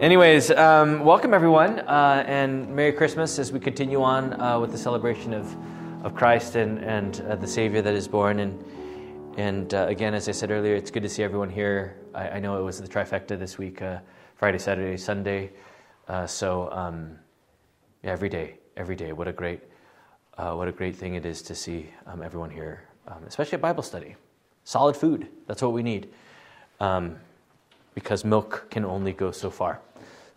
[0.00, 4.78] Anyways, um, welcome everyone, uh, and Merry Christmas as we continue on uh, with the
[4.78, 5.56] celebration of,
[6.04, 8.38] of Christ and, and uh, the Savior that is born.
[8.38, 8.64] And,
[9.36, 11.96] and uh, again, as I said earlier, it's good to see everyone here.
[12.14, 13.98] I, I know it was the trifecta this week uh,
[14.36, 15.50] Friday, Saturday, Sunday.
[16.06, 17.18] Uh, so, um,
[18.04, 19.12] yeah, every day, every day.
[19.12, 19.62] What a great,
[20.36, 23.82] what a great thing it is to see um, everyone here, um, especially at Bible
[23.82, 24.14] study.
[24.62, 26.08] Solid food, that's what we need.
[26.78, 27.16] Um,
[27.98, 29.80] because milk can only go so far.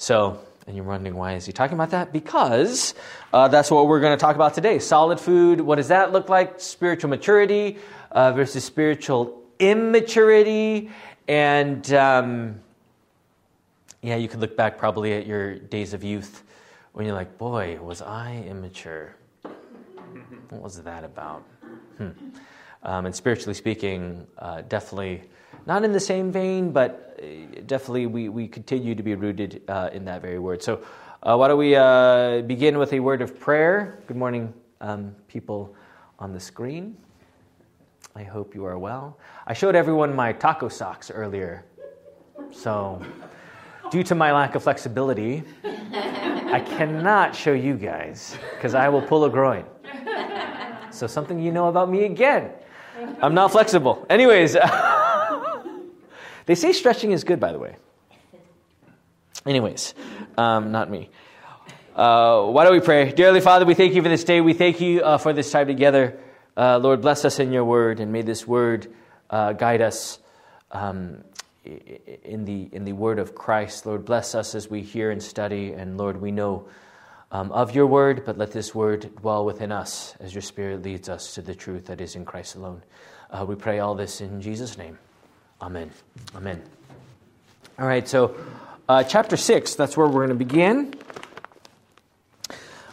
[0.02, 2.12] So, and you're wondering why is he talking about that?
[2.12, 2.96] Because
[3.32, 4.80] uh, that's what we're going to talk about today.
[4.80, 5.62] Solid food.
[5.62, 6.60] What does that look like?
[6.60, 7.78] Spiritual maturity
[8.10, 10.90] uh, versus spiritual immaturity.
[11.28, 12.62] And um,
[14.02, 16.42] yeah, you could look back probably at your days of youth
[16.94, 19.16] when you're like, boy, was I immature.
[20.50, 21.44] What was that about?
[22.00, 22.10] Hmm.
[22.82, 25.22] Um, and spiritually speaking, uh, definitely
[25.68, 27.11] not in the same vein, but
[27.68, 30.62] definitely we, we continue to be rooted uh, in that very word.
[30.64, 30.82] So,
[31.24, 34.00] uh, why don't we uh, begin with a word of prayer?
[34.08, 35.76] Good morning, um, people
[36.18, 36.98] on the screen.
[38.16, 39.18] I hope you are well.
[39.46, 41.64] I showed everyone my taco socks earlier.
[42.52, 43.02] So,
[43.92, 49.26] due to my lack of flexibility, I cannot show you guys because I will pull
[49.26, 49.66] a groin.
[50.90, 52.52] So, something you know about me again.
[53.22, 54.06] I'm not flexible.
[54.10, 54.58] Anyways.
[56.52, 57.78] They say stretching is good, by the way.
[59.46, 59.94] Anyways,
[60.38, 61.10] um, not me.
[61.96, 63.14] Uh, why don't we pray?
[63.14, 64.42] Dearly Father, we thank you for this day.
[64.42, 66.20] We thank you uh, for this time together.
[66.58, 68.94] Uh, Lord, bless us in your word, and may this word
[69.30, 70.20] uh, guide us
[70.72, 71.24] um,
[71.64, 73.86] in, the, in the word of Christ.
[73.86, 75.72] Lord, bless us as we hear and study.
[75.72, 76.68] And Lord, we know
[77.32, 81.08] um, of your word, but let this word dwell within us as your spirit leads
[81.08, 82.84] us to the truth that is in Christ alone.
[83.30, 84.98] Uh, we pray all this in Jesus' name.
[85.62, 85.92] Amen.
[86.36, 86.60] Amen.
[87.78, 88.36] All right, so
[88.90, 90.96] uh, chapter 6, that's where we're going to begin.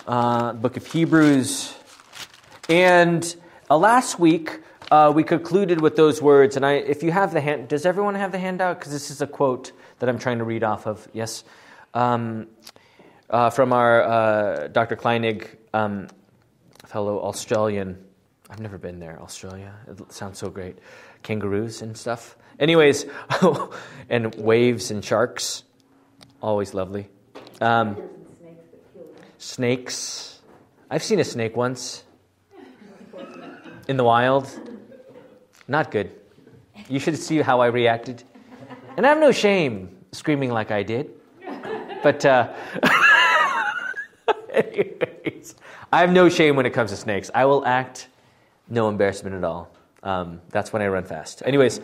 [0.06, 1.74] Uh, book of Hebrews.
[2.68, 3.36] And
[3.70, 6.56] uh, last week, uh, we concluded with those words.
[6.56, 8.78] And I, if you have the hand, does everyone have the handout?
[8.78, 11.08] Because this is a quote that I'm trying to read off of.
[11.14, 11.44] Yes.
[11.94, 12.48] Um,
[13.30, 14.96] uh, from our uh, Dr.
[14.96, 16.08] Kleinig, um,
[16.84, 18.04] fellow Australian.
[18.50, 19.74] I've never been there, Australia.
[19.86, 20.78] It sounds so great.
[21.28, 22.38] Kangaroos and stuff.
[22.58, 23.04] Anyways,
[24.08, 25.62] and waves and sharks,
[26.40, 27.10] always lovely.
[27.60, 27.98] Um,
[29.36, 30.40] snakes.
[30.90, 32.02] I've seen a snake once
[33.88, 34.48] in the wild.
[35.68, 36.10] Not good.
[36.88, 38.22] You should see how I reacted.
[38.96, 41.10] And I have no shame screaming like I did.
[42.02, 42.54] But, uh,
[44.54, 45.56] anyways,
[45.92, 47.30] I have no shame when it comes to snakes.
[47.34, 48.08] I will act
[48.70, 49.70] no embarrassment at all.
[50.08, 51.42] Um, that's when I run fast.
[51.44, 51.82] Anyways,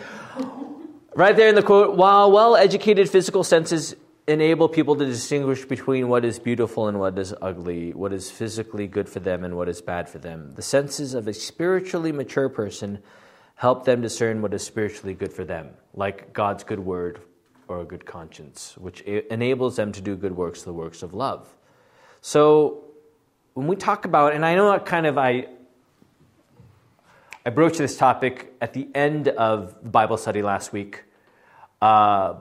[1.15, 3.95] right there in the quote, while well educated physical senses
[4.27, 8.87] enable people to distinguish between what is beautiful and what is ugly, what is physically
[8.87, 12.49] good for them and what is bad for them, the senses of a spiritually mature
[12.49, 12.99] person
[13.57, 17.21] help them discern what is spiritually good for them, like God's good word
[17.69, 21.55] or a good conscience, which enables them to do good works, the works of love.
[22.23, 22.85] So,
[23.53, 25.47] when we talk about, and I know kind of I,
[27.47, 31.05] I broached this topic at the end of the Bible study last week.
[31.82, 32.37] Uh,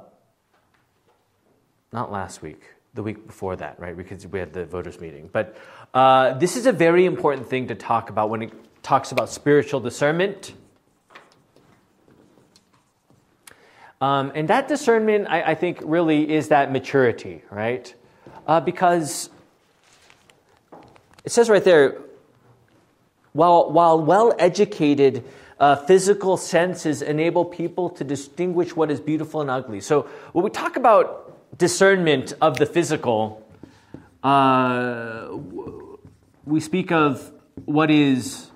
[1.91, 2.61] not last week,
[2.93, 3.97] the week before that, right?
[3.97, 5.29] Because we had the voters' meeting.
[5.31, 5.57] But
[5.93, 9.81] uh, this is a very important thing to talk about when it talks about spiritual
[9.81, 10.53] discernment.
[13.99, 17.93] Um, and that discernment, I, I, think, really is that maturity, right?
[18.47, 19.29] Uh, because
[21.25, 21.97] it says right there,
[23.33, 25.23] while, while well educated,
[25.59, 29.81] uh, physical senses enable people to distinguish what is beautiful and ugly.
[29.81, 33.45] So, when we talk about discernment of the physical,
[34.23, 35.29] uh,
[36.45, 37.31] we speak of
[37.65, 38.49] what is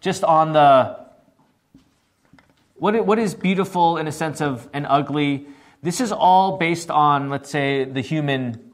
[0.00, 1.04] just on the
[2.74, 5.46] what, what is beautiful in a sense of and ugly.
[5.82, 8.72] This is all based on, let's say, the human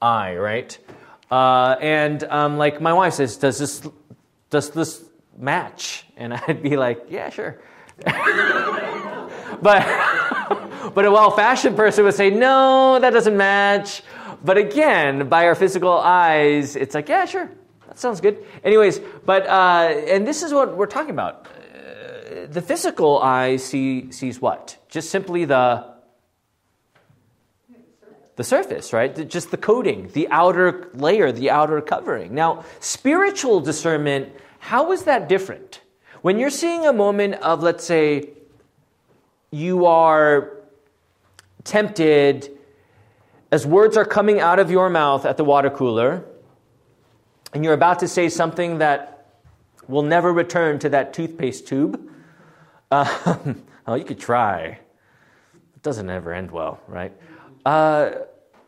[0.00, 0.78] eye, right?
[1.30, 3.86] Uh, and um, like my wife says, does this
[4.50, 5.04] does this
[5.38, 6.04] match?
[6.16, 7.60] And I'd be like, yeah, sure.
[9.62, 9.86] but
[10.94, 14.02] but a well-fashioned person would say, no, that doesn't match.
[14.44, 17.50] But again, by our physical eyes, it's like, yeah, sure,
[17.86, 18.44] that sounds good.
[18.64, 21.46] Anyways, but uh, and this is what we're talking about.
[21.46, 24.78] Uh, the physical eye see, sees what?
[24.88, 25.89] Just simply the
[28.36, 29.28] the surface, right?
[29.28, 32.34] Just the coating, the outer layer, the outer covering.
[32.34, 35.80] Now, spiritual discernment, how is that different?
[36.22, 38.30] When you're seeing a moment of, let's say,
[39.50, 40.58] you are
[41.64, 42.56] tempted
[43.52, 46.24] as words are coming out of your mouth at the water cooler,
[47.52, 49.26] and you're about to say something that
[49.88, 52.08] will never return to that toothpaste tube.
[52.90, 53.36] Uh,
[53.86, 54.78] oh, you could try.
[55.74, 57.12] It doesn't ever end well, right?
[57.64, 58.12] Uh,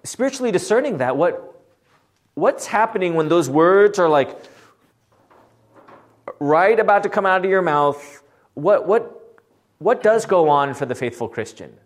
[0.04, 1.62] spiritually discerning that, what,
[2.34, 4.36] what's happening when those words are like
[6.40, 8.22] right about to come out of your mouth?
[8.54, 9.40] What, what,
[9.78, 11.76] what does go on for the faithful Christian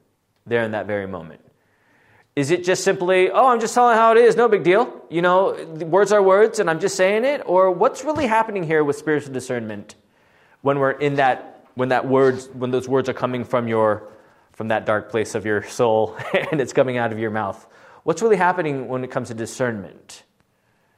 [0.46, 1.40] there in that very moment?
[2.34, 5.02] Is it just simply, oh, I'm just telling how it is, no big deal?
[5.08, 5.54] You know,
[5.86, 7.42] words are words and I'm just saying it?
[7.46, 9.94] Or what's really happening here with spiritual discernment
[10.60, 14.08] when we're in that, when that words, when those words are coming from your,
[14.56, 16.16] from that dark place of your soul
[16.50, 17.64] and it's coming out of your mouth?
[18.02, 20.24] What's really happening when it comes to discernment?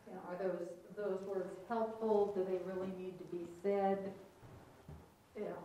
[0.09, 2.33] Yeah, are those, those words helpful?
[2.35, 3.99] Do they really need to be said?
[5.37, 5.59] You know,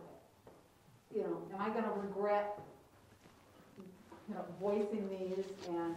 [1.14, 2.60] you know, am I going to regret
[4.28, 5.94] you know, voicing these and,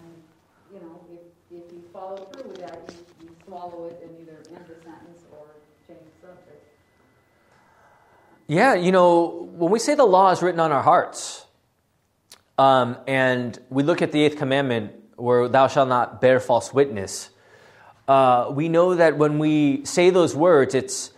[0.73, 1.19] you know, if,
[1.51, 5.23] if you follow through with that, you, you swallow it and either end the sentence
[5.31, 5.45] or
[5.87, 6.63] change the subject.
[8.47, 11.45] Yeah, you know, when we say the law is written on our hearts,
[12.57, 17.29] um, and we look at the eighth commandment where thou shalt not bear false witness,
[18.07, 21.11] uh, we know that when we say those words, it's,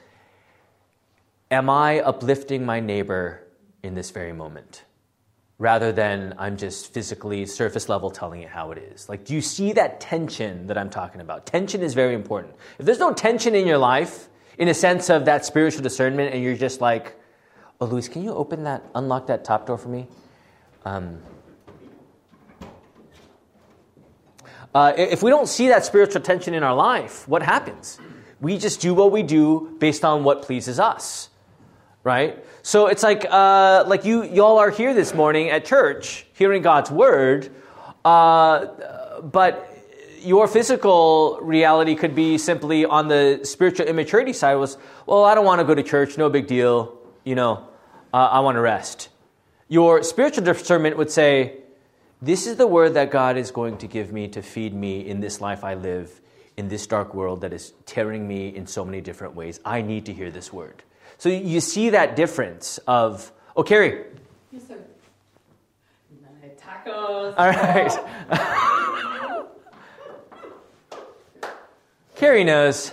[1.52, 3.44] Am I uplifting my neighbor
[3.82, 4.84] in this very moment?
[5.60, 9.10] rather than I'm just physically surface level telling it how it is.
[9.10, 11.46] Like, do you see that tension that I'm talking about?
[11.46, 12.56] Tension is very important.
[12.80, 16.42] If there's no tension in your life, in a sense of that spiritual discernment, and
[16.42, 17.16] you're just like,
[17.80, 20.08] oh, Luis, can you open that, unlock that top door for me?
[20.90, 21.20] Um,
[24.74, 28.00] uh, if we don't see that spiritual tension in our life, what happens?
[28.40, 31.30] We just do what we do based on what pleases us
[32.04, 32.44] right?
[32.62, 36.92] So it's like uh, like you y'all are here this morning at church hearing God's
[36.92, 37.50] word,
[38.06, 38.66] uh,
[39.22, 39.70] but
[40.20, 45.46] your physical reality could be simply on the spiritual immaturity side was well I don't
[45.46, 47.68] want to go to church no big deal you know
[48.14, 49.10] uh, I want to rest.
[49.70, 51.58] Your spiritual discernment would say
[52.22, 55.22] this is the word that God is going to give me to feed me in
[55.22, 56.20] this life I live
[56.58, 59.60] in this dark world that is tearing me in so many different ways.
[59.64, 60.84] I need to hear this word.
[61.20, 64.06] So you see that difference of, oh, Carrie.
[64.52, 64.78] Yes, sir.
[66.60, 67.34] Tacos.
[67.38, 69.46] All right.
[72.16, 72.92] Carrie knows.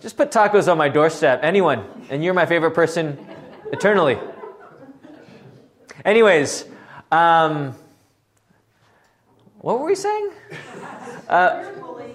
[0.00, 1.40] Just put tacos on my doorstep.
[1.42, 1.84] Anyone.
[2.10, 3.18] And you're my favorite person
[3.72, 4.18] eternally.
[6.04, 6.64] Anyways,
[7.12, 7.74] um,
[9.58, 10.30] what were we saying?
[11.28, 11.64] Uh,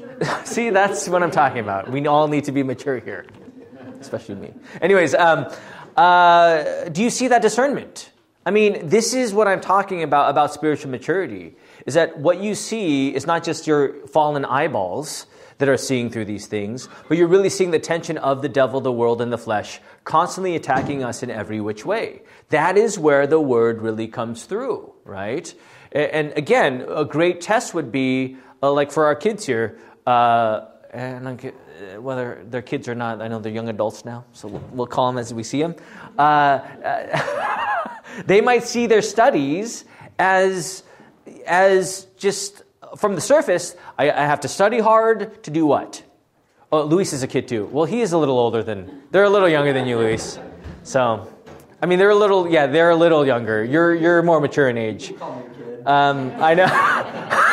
[0.43, 1.91] see, that's what I'm talking about.
[1.91, 3.25] We all need to be mature here
[4.05, 4.53] especially me.
[4.81, 5.47] Anyways, um,
[5.97, 8.11] uh, do you see that discernment?
[8.45, 11.55] I mean, this is what I'm talking about about spiritual maturity.
[11.85, 15.25] Is that what you see is not just your fallen eyeballs
[15.57, 18.81] that are seeing through these things, but you're really seeing the tension of the devil,
[18.81, 22.21] the world, and the flesh constantly attacking us in every which way.
[22.49, 25.53] That is where the word really comes through, right?
[25.91, 29.79] And again, a great test would be uh, like for our kids here.
[30.05, 34.47] Uh, and uh, whether they're kids or not, I know they're young adults now, so
[34.47, 35.75] we'll, we'll call them as we see them.
[36.17, 37.89] Uh, uh,
[38.25, 39.85] they might see their studies
[40.19, 40.83] as,
[41.45, 42.63] as just
[42.95, 46.03] from the surface, I, I, have to study hard to do what?
[46.71, 47.65] Oh, Luis is a kid too.
[47.65, 50.39] Well, he is a little older than, they're a little younger than you, Luis.
[50.83, 51.31] So,
[51.81, 53.63] I mean, they're a little, yeah, they're a little younger.
[53.63, 55.13] You're, you're more mature in age.
[55.85, 57.41] Um, I know.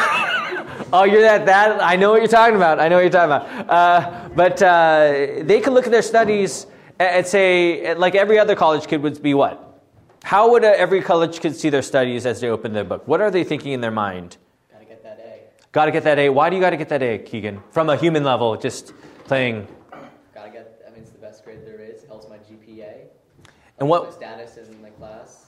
[0.95, 1.83] Oh, you're that, that?
[1.83, 2.79] I know what you're talking about.
[2.79, 3.71] I know what you're talking about.
[3.71, 6.67] Uh, but uh, they could look at their studies
[6.99, 9.81] and say, like every other college kid would be what?
[10.23, 13.09] How would every college kid see their studies as they open their book?
[13.09, 14.37] What are they thinking in their mind?
[15.73, 16.19] Gotta get that A.
[16.19, 16.29] Gotta get that A.
[16.29, 17.63] Why do you gotta get that A, Keegan?
[17.71, 18.93] From a human level, just
[19.25, 19.67] playing.
[20.35, 22.05] Gotta get, I mean, it's the best grade there is.
[22.05, 23.07] Helps my GPA.
[23.79, 24.05] And what?
[24.05, 25.47] My status is in the class.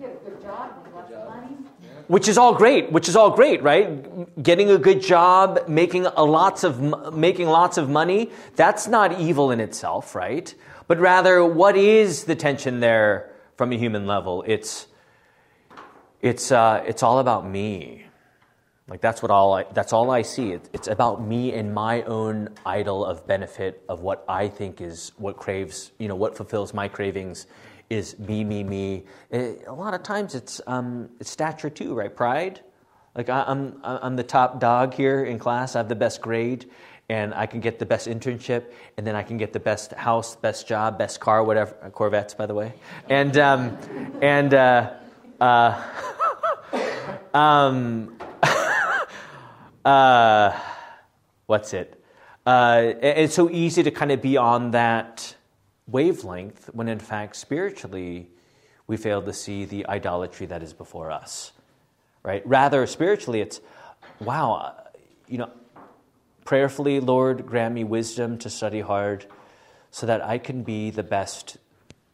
[0.00, 1.56] Get a good job, lots money
[2.08, 6.24] which is all great which is all great right getting a good job making a
[6.24, 10.54] lots of making lots of money that's not evil in itself right
[10.88, 14.86] but rather what is the tension there from a human level it's
[16.20, 18.04] it's uh, it's all about me
[18.88, 20.52] like that's what all I, that's all I see.
[20.52, 25.12] It, it's about me and my own idol of benefit of what I think is
[25.16, 27.46] what craves, you know, what fulfills my cravings
[27.90, 29.04] is me, me, me.
[29.30, 32.14] Eh, a lot of times it's, um, stature too, right?
[32.14, 32.60] Pride.
[33.14, 35.76] Like I, I'm, I'm the top dog here in class.
[35.76, 36.70] I have the best grade,
[37.10, 38.64] and I can get the best internship,
[38.96, 41.72] and then I can get the best house, best job, best car, whatever.
[41.92, 42.72] Corvettes, by the way.
[43.10, 43.76] And um,
[44.22, 44.94] and uh,
[45.38, 45.82] uh,
[47.34, 48.16] um,
[49.84, 50.58] uh,
[51.46, 52.02] what's it?
[52.44, 55.36] Uh, it's so easy to kind of be on that
[55.86, 58.28] wavelength when, in fact, spiritually,
[58.86, 61.52] we fail to see the idolatry that is before us.
[62.22, 62.46] Right?
[62.46, 63.60] Rather, spiritually, it's
[64.20, 64.74] wow,
[65.28, 65.50] you know,
[66.44, 69.26] prayerfully, Lord, grant me wisdom to study hard
[69.90, 71.58] so that I can be the best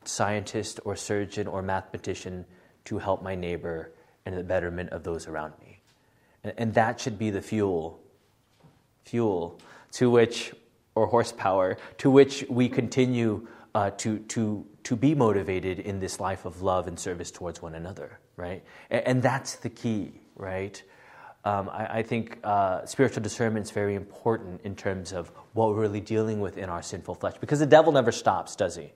[0.04, 2.46] scientist or surgeon or mathematician
[2.87, 3.92] to help my neighbor
[4.25, 5.67] and the betterment of those around me.
[6.56, 8.00] And, that should be the fuel,
[9.04, 9.58] fuel
[9.92, 10.54] to which,
[10.94, 16.44] or horsepower, to which we continue uh, to, to, to be motivated in this life
[16.44, 18.62] of love and service towards one another, right?
[18.90, 20.82] And, and that's the key, right?
[21.44, 25.80] Um, I, I, think uh, spiritual discernment is very important in terms of what we're
[25.80, 28.92] really dealing with in our sinful flesh, because the devil never stops, does he?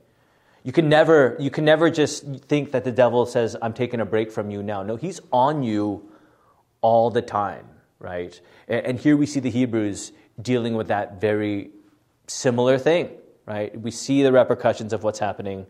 [0.64, 4.04] You can never, you can never just think that the devil says, I'm taking a
[4.04, 4.82] break from you now.
[4.82, 6.11] No, he's on you
[6.82, 7.66] all the time,
[7.98, 8.38] right?
[8.68, 11.70] And, here we see the Hebrews dealing with that very
[12.26, 13.10] similar thing,
[13.46, 13.78] right?
[13.80, 15.66] We see the repercussions of what's happening,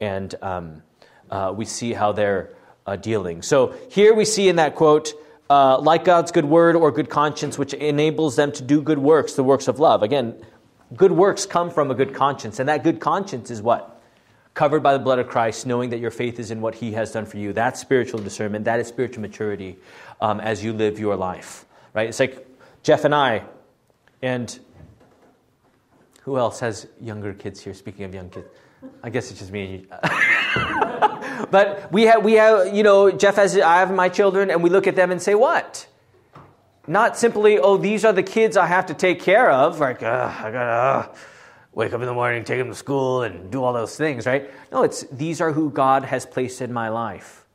[0.00, 0.82] and um,
[1.30, 2.54] uh, we see how they're
[2.86, 3.42] uh, dealing.
[3.42, 5.12] So here we see in that quote,
[5.50, 9.34] uh, like God's good word or good conscience, which enables them to do good works,
[9.34, 10.02] the works of love.
[10.02, 10.34] Again,
[10.94, 13.93] good works come from a good conscience, and that good conscience is what?
[14.54, 17.12] Covered by the blood of Christ, knowing that your faith is in what He has
[17.12, 17.52] done for you.
[17.52, 18.64] That's spiritual discernment.
[18.64, 19.78] That is spiritual maturity
[20.20, 22.08] um, as you live your life, right?
[22.08, 22.46] It's like
[22.82, 23.42] Jeff and I,
[24.22, 24.58] and
[26.22, 27.74] who else has younger kids here?
[27.74, 28.46] Speaking of young kids,
[29.02, 29.86] I guess it's just me.
[31.50, 34.70] but we have, we have, you know, Jeff has, I have my children, and we
[34.70, 35.86] look at them and say, what?
[36.86, 39.80] Not simply, oh, these are the kids I have to take care of.
[39.80, 41.10] Like, I gotta.
[41.10, 41.14] Uh,
[41.74, 44.50] wake up in the morning, take them to school, and do all those things, right?
[44.70, 47.46] No, it's these are who God has placed in my life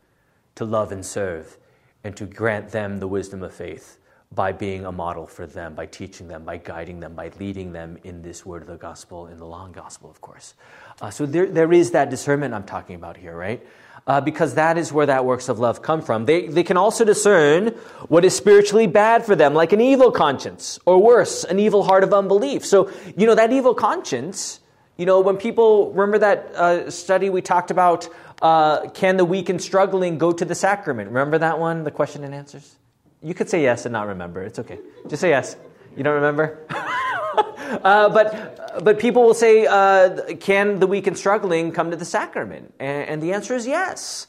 [0.56, 1.58] to love and serve
[2.04, 3.98] and to grant them the wisdom of faith
[4.32, 7.98] by being a model for them, by teaching them, by guiding them, by leading them
[8.04, 10.54] in this word of the gospel, in the long gospel, of course.
[11.02, 13.66] Uh, so there, there is that discernment I'm talking about here, right?
[14.08, 16.26] Uh, because that is where that works of love come from.
[16.26, 17.70] They, they can also discern
[18.08, 22.04] what is spiritually bad for them, like an evil conscience, or worse, an evil heart
[22.04, 22.66] of unbelief.
[22.66, 24.60] So, you know, that evil conscience,
[24.98, 28.10] you know, when people remember that uh, study we talked about,
[28.42, 31.10] uh, can the weak and struggling go to the sacrament?
[31.10, 32.76] Remember that one, the question and answers?
[33.22, 34.44] You could say yes and not remember.
[34.44, 34.80] It's okay.
[35.08, 35.56] Just say yes.
[35.96, 36.66] You don't remember?
[37.70, 42.04] Uh, but, but people will say, uh, can the weak and struggling come to the
[42.04, 42.74] sacrament?
[42.80, 44.26] And, and the answer is yes.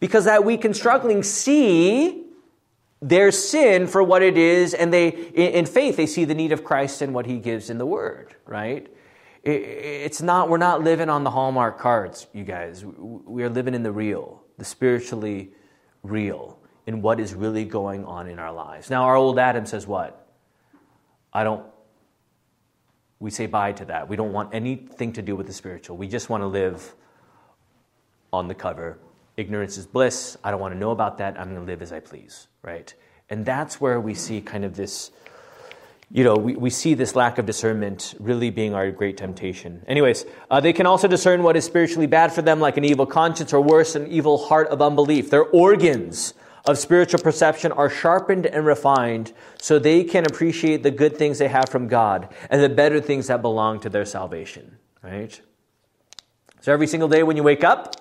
[0.00, 2.24] Because that weak and struggling see
[3.02, 6.64] their sin for what it is, and they, in, faith, they see the need of
[6.64, 8.88] Christ and what he gives in the Word, right?
[9.44, 12.84] it's not, we're not living on the Hallmark cards, you guys.
[12.84, 15.52] We are living in the real, the spiritually
[16.02, 18.90] real, in what is really going on in our lives.
[18.90, 20.26] Now, our old Adam says what?
[21.32, 21.64] I don't
[23.20, 24.08] we say bye to that.
[24.08, 25.96] We don't want anything to do with the spiritual.
[25.96, 26.94] We just want to live
[28.32, 28.98] on the cover.
[29.36, 30.36] Ignorance is bliss.
[30.44, 31.38] I don't want to know about that.
[31.38, 32.92] I'm going to live as I please, right?
[33.30, 35.10] And that's where we see kind of this,
[36.10, 39.84] you know, we, we see this lack of discernment really being our great temptation.
[39.86, 43.06] Anyways, uh, they can also discern what is spiritually bad for them, like an evil
[43.06, 45.30] conscience, or worse, an evil heart of unbelief.
[45.30, 46.34] Their organs
[46.68, 51.48] of spiritual perception are sharpened and refined so they can appreciate the good things they
[51.48, 54.76] have from God and the better things that belong to their salvation.
[55.02, 55.40] Right?
[56.60, 57.96] So every single day when you wake up,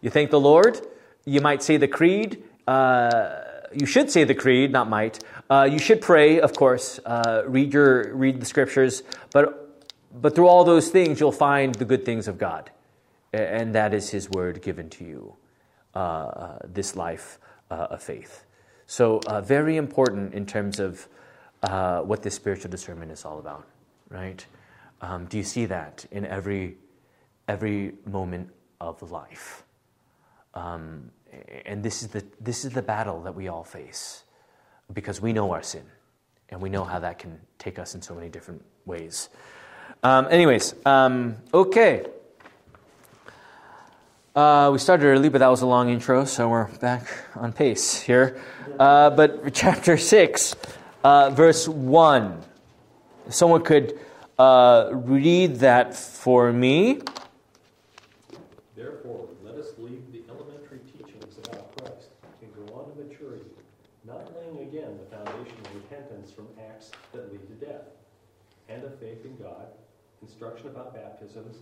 [0.00, 0.80] you thank the Lord.
[1.24, 2.44] You might say the creed.
[2.68, 3.40] Uh,
[3.72, 5.18] you should say the creed, not might.
[5.50, 7.00] Uh, you should pray, of course.
[7.04, 9.02] Uh, read your read the scriptures,
[9.32, 9.76] but
[10.14, 12.70] but through all those things, you'll find the good things of God,
[13.32, 15.34] and that is His word given to you.
[15.94, 18.44] Uh, uh, this life uh, of faith.
[18.86, 21.08] So, uh, very important in terms of
[21.62, 23.66] uh, what this spiritual discernment is all about,
[24.08, 24.44] right?
[25.00, 26.76] Um, do you see that in every,
[27.46, 29.64] every moment of life?
[30.54, 31.10] Um,
[31.66, 34.24] and this is, the, this is the battle that we all face
[34.94, 35.84] because we know our sin
[36.48, 39.28] and we know how that can take us in so many different ways.
[40.02, 42.06] Um, anyways, um, okay.
[44.38, 48.00] Uh, we started early, but that was a long intro, so we're back on pace
[48.00, 48.40] here.
[48.78, 50.54] Uh, but chapter 6,
[51.02, 52.40] uh, verse 1.
[53.30, 53.98] Someone could
[54.38, 57.00] uh, read that for me.
[58.76, 62.06] Therefore, let us leave the elementary teachings about Christ
[62.40, 63.50] and go on to maturity,
[64.06, 67.86] not laying again the foundation of repentance from acts that lead to death,
[68.68, 69.66] and of faith in God,
[70.22, 71.56] instruction about baptisms.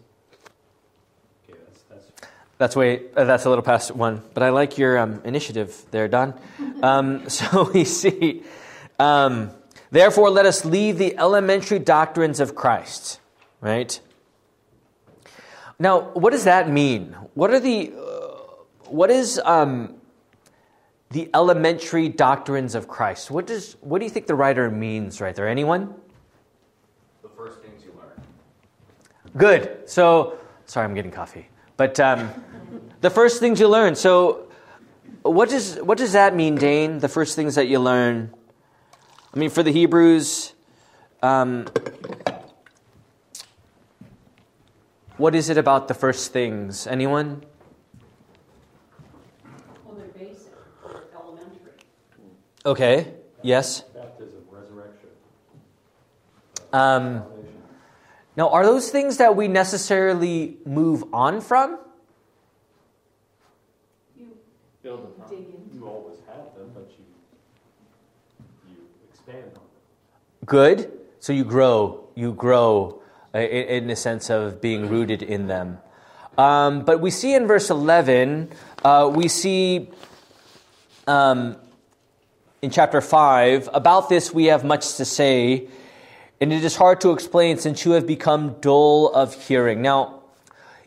[1.49, 3.03] Okay, that's, that's That's way.
[3.15, 6.35] Uh, that's a little past one, but I like your um, initiative there, Don.
[6.83, 8.43] Um, so we see.
[8.99, 9.51] Um,
[9.91, 13.21] Therefore, let us leave the elementary doctrines of Christ.
[13.61, 13.99] Right.
[15.79, 17.17] Now, what does that mean?
[17.35, 19.95] What are the uh, what is um,
[21.11, 23.31] the elementary doctrines of Christ?
[23.31, 25.49] What does what do you think the writer means right there?
[25.49, 25.95] Anyone?
[27.23, 28.23] The first things you learn.
[29.37, 29.89] Good.
[29.89, 31.49] So, sorry, I'm getting coffee.
[31.77, 32.31] But um,
[33.07, 33.95] the first things you learn.
[33.95, 34.49] So,
[35.23, 36.99] what does what does that mean, Dane?
[36.99, 38.35] The first things that you learn.
[39.33, 40.55] I mean, for the Hebrews,
[41.23, 41.67] um,
[45.19, 46.89] what is it about the first things?
[46.89, 47.45] Anyone?
[49.85, 50.51] Well, they're basic,
[50.83, 51.79] they're elementary.
[52.65, 53.15] Okay.
[53.43, 53.83] Yes.
[53.95, 55.11] Baptism, resurrection,
[56.73, 57.23] Um,
[58.35, 61.79] now, are those things that we necessarily move on from?
[64.19, 64.27] You
[64.87, 65.29] Build upon.
[65.29, 65.75] dig into.
[65.75, 67.05] You always have them, but you,
[68.69, 68.77] you
[69.11, 69.63] expand on them.
[70.45, 70.93] Good.
[71.19, 72.07] So you grow.
[72.15, 73.03] You grow
[73.35, 75.79] uh, in, in the sense of being rooted in them.
[76.39, 78.49] Um, but we see in verse 11,
[78.85, 79.91] uh, we see
[81.09, 81.57] um,
[82.63, 85.67] in chapter 5, about this we have much to say,
[86.41, 89.83] and it is hard to explain since you have become dull of hearing.
[89.83, 90.23] Now,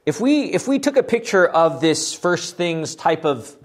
[0.06, 3.59] if we, if we took a picture of this first things type of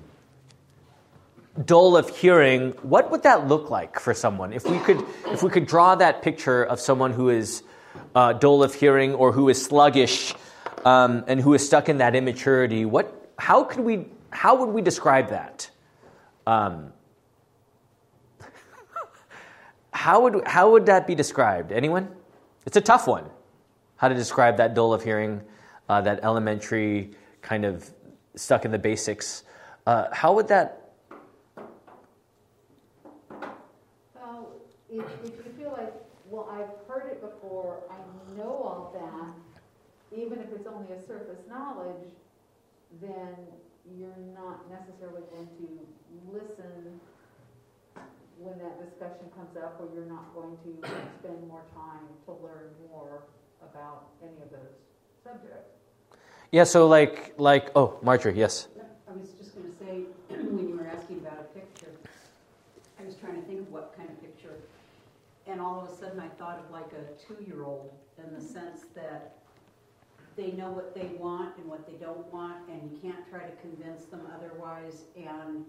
[1.63, 4.53] dull of hearing, what would that look like for someone?
[4.53, 7.63] If we could, if we could draw that picture of someone who is
[8.15, 10.35] uh, dull of hearing or who is sluggish
[10.85, 14.83] um, and who is stuck in that immaturity, what, how could we, how would we
[14.83, 15.71] describe that?
[16.47, 16.93] Um,
[19.93, 21.73] how would how would that be described?
[21.73, 22.09] Anyone?
[22.67, 23.31] It's a tough one.
[23.97, 25.41] How to describe that dull of hearing,
[25.89, 27.91] uh, that elementary kind of
[28.35, 29.45] stuck in the basics?
[29.87, 30.85] Uh, how would that
[34.15, 34.53] Well,
[34.91, 35.93] if, if you feel like,
[36.31, 37.97] well, I've heard it before, I
[38.37, 42.11] know all that, even if it's only a surface knowledge,
[43.01, 43.35] then
[43.99, 45.69] you're not necessarily going to
[46.33, 47.01] listen
[48.39, 50.89] when that discussion comes up, or you're not going to
[51.21, 53.23] spend more time to learn more
[53.63, 54.75] about any of those
[55.23, 55.71] subjects.
[56.51, 58.69] Yeah, so like like oh, Marjorie, yes.
[59.09, 60.03] I was just going to say,
[60.43, 61.93] when you were asking about a picture,
[63.01, 64.57] I was trying to think of what kind of picture.
[65.47, 69.37] And all of a sudden, I thought of like a two-year-old in the sense that
[70.37, 73.57] they know what they want and what they don't want, and you can't try to
[73.57, 75.65] convince them otherwise, and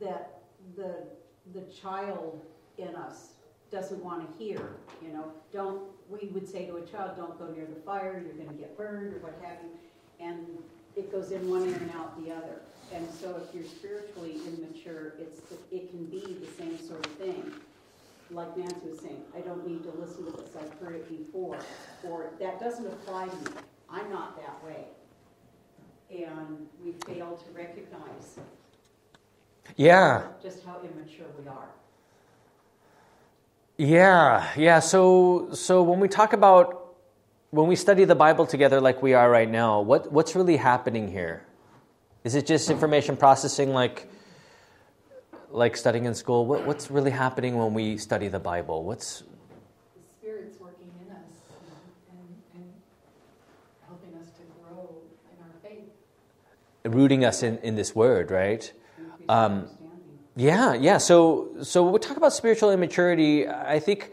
[0.00, 0.42] that
[0.76, 0.94] the,
[1.52, 2.40] the child
[2.78, 3.30] in us
[3.70, 4.70] doesn't want to hear,
[5.02, 8.44] you know, don't, we would say to a child, don't go near the fire, you're
[8.44, 10.46] gonna get burned, or what have you, and
[10.96, 12.60] it goes in one ear and out the other.
[12.92, 15.40] And so if you're spiritually immature, it's,
[15.72, 17.52] it can be the same sort of thing.
[18.34, 21.56] Like Nancy was saying, I don't need to listen to this, I've heard it before,
[22.02, 23.56] or that doesn't apply to me,
[23.88, 24.86] I'm not that way.
[26.10, 28.38] And we fail to recognize
[29.76, 31.68] Yeah, just how immature we are.
[33.76, 34.78] yeah, yeah.
[34.80, 36.94] So so when we talk about
[37.50, 41.08] when we study the Bible together like we are right now, what what's really happening
[41.08, 41.44] here?
[42.24, 44.08] Is it just information processing like
[45.54, 46.46] like studying in school?
[46.46, 48.84] What, what's really happening when we study the Bible?
[48.84, 51.22] What's the Spirit's working in us
[52.10, 52.72] and, and
[53.86, 54.96] helping us to grow
[55.30, 55.88] in our faith.
[56.84, 58.70] rooting us in, in this word, right?
[59.28, 59.68] Um.
[60.36, 60.98] Yeah, yeah.
[60.98, 64.12] So, so we talk about spiritual immaturity, I think,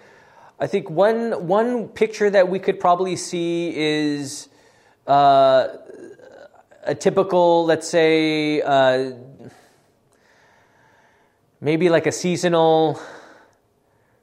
[0.59, 4.47] I think one one picture that we could probably see is
[5.07, 5.69] uh,
[6.83, 9.13] a typical, let's say, uh,
[11.61, 12.99] maybe like a seasonal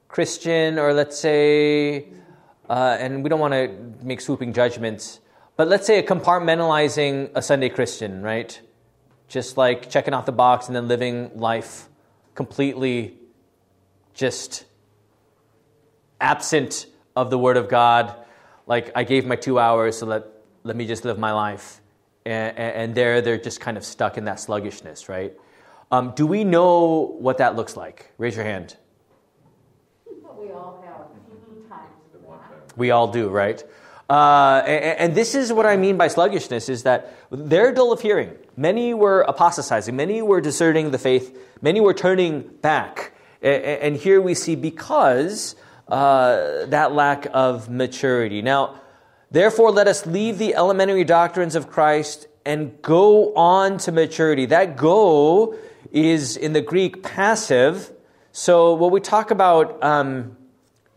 [0.09, 2.09] Christian, or let's say,
[2.69, 3.73] uh, and we don't want to
[4.05, 5.21] make swooping judgments,
[5.57, 8.61] but let's say a compartmentalizing a Sunday Christian, right?
[9.29, 11.89] Just like checking off the box and then living life
[12.35, 13.17] completely
[14.15, 14.65] just
[16.21, 18.15] absent of the Word of God.
[18.67, 20.25] Like, I gave my two hours, so let,
[20.65, 21.81] let me just live my life.
[22.27, 25.33] And, and, and there, they're just kind of stuck in that sluggishness, right?
[25.91, 28.13] Um, do we know what that looks like?
[28.19, 28.77] Raise your hand.
[30.37, 32.77] We all have times.
[32.77, 33.63] We all do, right?
[34.11, 38.01] Uh, and, and this is what I mean by sluggishness: is that they're dull of
[38.01, 38.37] hearing.
[38.57, 39.97] Many were apostatizing.
[39.97, 41.37] Many were deserting the faith.
[41.63, 43.13] Many were turning back.
[43.41, 45.55] And here we see because
[45.87, 48.43] uh, that lack of maturity.
[48.43, 48.81] Now,
[49.31, 54.47] therefore, let us leave the elementary doctrines of Christ and go on to maturity.
[54.47, 55.55] That go
[55.93, 57.93] is in the Greek passive.
[58.33, 60.37] So when we talk about um,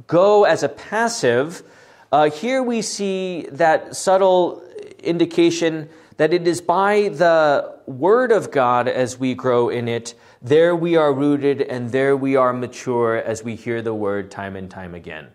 [0.07, 1.63] go as a passive,
[2.11, 4.63] uh, here we see that subtle
[4.99, 10.75] indication that it is by the Word of God as we grow in it, there
[10.75, 14.69] we are rooted and there we are mature as we hear the Word time and
[14.69, 15.29] time again.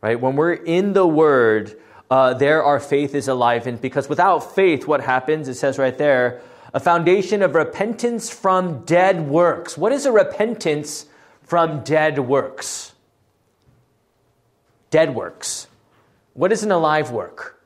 [0.00, 0.20] Right?
[0.20, 1.78] When we're in the Word,
[2.10, 3.66] uh, there our faith is alive.
[3.66, 5.48] And because without faith, what happens?
[5.48, 6.40] It says right there,
[6.74, 9.76] a foundation of repentance from dead works.
[9.76, 11.06] What is a repentance
[11.42, 12.94] from dead works?
[14.90, 15.68] Dead works.
[16.34, 17.62] What is an alive work?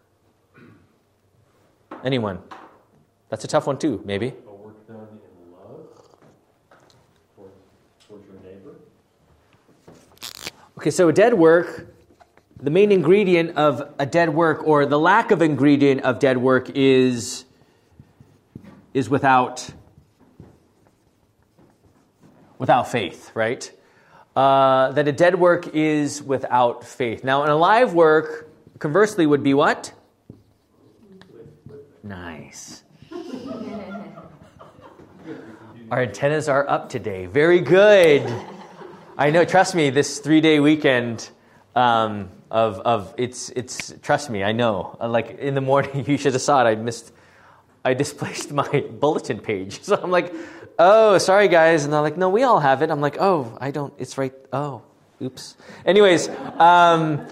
[2.04, 2.40] Anyone?
[3.28, 4.34] That's a tough one too, maybe.
[4.46, 5.88] A work done in love
[7.34, 7.54] towards,
[8.06, 8.74] towards your neighbor.
[10.78, 11.88] Okay, so a dead work,
[12.60, 16.70] the main ingredient of a dead work, or the lack of ingredient of dead work,
[16.74, 17.45] is,
[18.96, 19.68] is without,
[22.56, 23.70] without faith, right?
[24.34, 27.22] Uh, that a dead work is without faith.
[27.22, 29.92] Now, an alive work, conversely, would be what?
[32.02, 32.84] Nice.
[35.90, 37.26] Our antennas are up today.
[37.26, 38.22] Very good.
[39.18, 39.44] I know.
[39.44, 39.90] Trust me.
[39.90, 41.28] This three-day weekend
[41.74, 43.92] um, of of it's it's.
[44.00, 44.42] Trust me.
[44.42, 44.96] I know.
[44.98, 46.70] Uh, Like in the morning, you should have saw it.
[46.70, 47.12] I missed.
[47.86, 50.34] I displaced my bulletin page, so I'm like,
[50.78, 53.70] "Oh, sorry, guys." And they're like, "No, we all have it." I'm like, "Oh, I
[53.70, 53.94] don't.
[53.98, 54.34] It's right.
[54.52, 54.82] Oh,
[55.22, 56.28] oops." Anyways.
[56.58, 57.26] Um,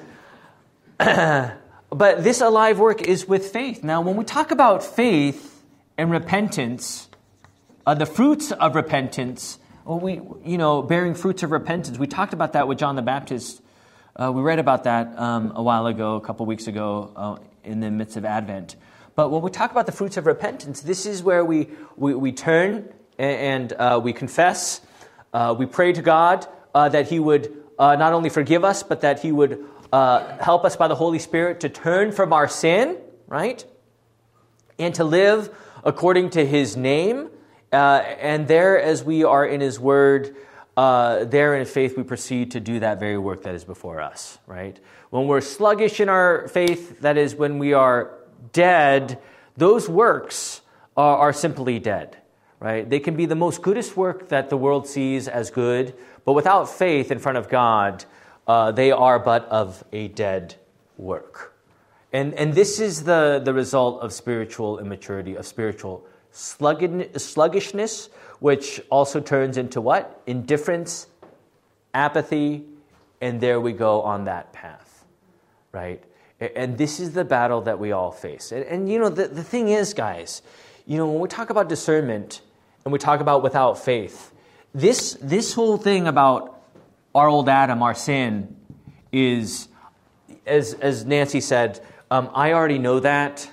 [0.99, 3.83] but this alive work is with faith.
[3.83, 5.63] Now, when we talk about faith
[5.99, 7.09] and repentance,
[7.85, 12.33] uh, the fruits of repentance, well, we, you know, bearing fruits of repentance, we talked
[12.33, 13.61] about that with John the Baptist.
[14.15, 17.81] Uh, we read about that um, a while ago, a couple weeks ago, uh, in
[17.81, 18.77] the midst of Advent.
[19.17, 22.33] But when we talk about the fruits of repentance, this is where we, we, we
[22.33, 24.81] turn and, uh, we confess.
[25.33, 29.03] Uh, we pray to God uh, that He would uh, not only forgive us, but
[29.03, 32.99] that He would uh, help us by the Holy Spirit to turn from our sin,
[33.29, 33.65] right?
[34.79, 37.31] And to live according to His name.
[37.73, 40.35] Uh, and there, as we are in His Word,
[40.77, 44.77] there in faith, we proceed to do that very work that is before us, right?
[45.11, 48.19] When we're sluggish in our faith, that is, when we are
[48.53, 49.19] dead,
[49.57, 50.63] those works
[50.97, 52.17] are, are simply dead,
[52.61, 52.89] right?
[52.89, 55.95] They can be the most goodest work that the world sees as good,
[56.25, 58.05] but without faith in front of God,
[58.47, 60.57] uh, they are but of a dead
[60.97, 61.55] work.
[62.13, 69.21] And, and this is the, the result of spiritual immaturity, of spiritual sluggishness, which also
[69.21, 70.23] turns into what?
[70.27, 71.07] Indifference,
[71.93, 72.65] apathy,
[73.21, 75.05] and there we go on that path,
[75.73, 76.03] right?
[76.41, 78.53] And this is the battle that we all face.
[78.53, 80.43] And, and you know, the, the thing is, guys,
[80.87, 82.41] you know, when we talk about discernment
[82.85, 84.33] and we talk about without faith,
[84.75, 86.61] this, this whole thing about
[87.15, 88.57] our old Adam, our sin,
[89.13, 89.69] is,
[90.45, 93.49] as, as Nancy said, um, I already know that.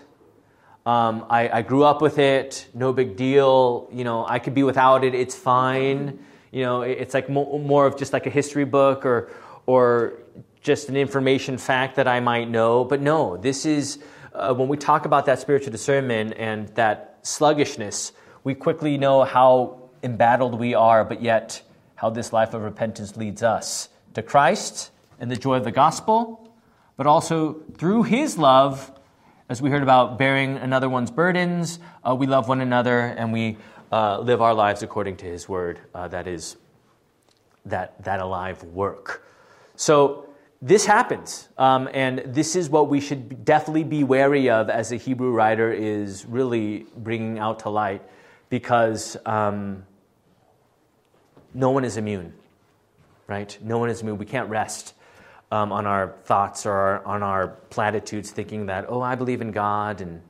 [0.84, 3.88] Um, I, I grew up with it, no big deal.
[3.94, 6.18] You know, I could be without it, it's fine.
[6.52, 9.30] You know, it- it's like mo- more of just like a history book or,
[9.68, 10.14] or
[10.62, 12.86] just an information fact that I might know.
[12.86, 14.00] But no, this is
[14.34, 19.90] uh, when we talk about that spiritual discernment and that sluggishness, we quickly know how
[20.04, 21.62] embattled we are, but yet
[21.96, 26.52] how this life of repentance leads us to Christ and the joy of the gospel,
[26.98, 28.92] but also through his love,
[29.50, 33.58] as we heard about bearing another one's burdens, uh, we love one another and we
[33.92, 35.80] uh, live our lives according to his word.
[35.94, 36.56] Uh, that is
[37.66, 39.28] that, that alive work.
[39.76, 40.28] So
[40.62, 44.98] this happens, um, and this is what we should definitely be wary of as the
[44.98, 48.04] Hebrew writer is really bringing out to light,
[48.50, 49.84] because um,
[51.56, 52.34] no one is immune,
[53.26, 53.58] right?
[53.64, 54.20] No one is immune.
[54.20, 54.94] We can't rest
[55.52, 59.52] um, on our thoughts or our, on our platitudes, thinking that, oh, I believe in
[59.52, 60.22] God, and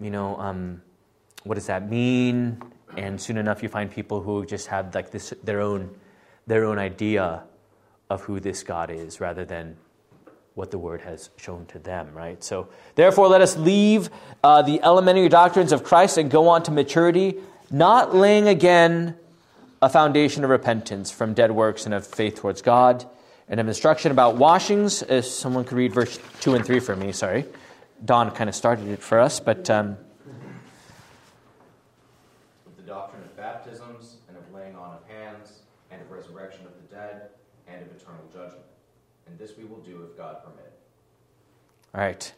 [0.00, 0.82] you know, um,
[1.44, 2.60] what does that mean?
[2.96, 5.94] And soon enough, you find people who just have like this their own
[6.48, 7.44] their own idea
[8.08, 9.76] of who this God is, rather than
[10.54, 12.14] what the Word has shown to them.
[12.14, 12.42] Right.
[12.42, 14.10] So, therefore, let us leave
[14.42, 17.36] uh, the elementary doctrines of Christ and go on to maturity,
[17.70, 19.16] not laying again
[19.82, 23.04] a foundation of repentance from dead works and of faith towards God,
[23.48, 25.02] and of instruction about washings.
[25.02, 27.44] If someone could read verse two and three for me, sorry.
[28.04, 29.68] Don kind of started it for us, but.
[29.68, 29.98] Um,
[32.76, 36.94] the doctrine of baptisms, and of laying on of hands, and of resurrection of the
[36.94, 37.30] dead,
[37.66, 38.64] and of eternal judgment.
[39.26, 40.72] And this we will do if God permit.
[41.94, 42.32] All right.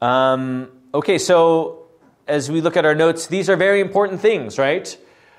[0.00, 1.86] Um, okay, so
[2.26, 4.96] as we look at our notes, these are very important things, right?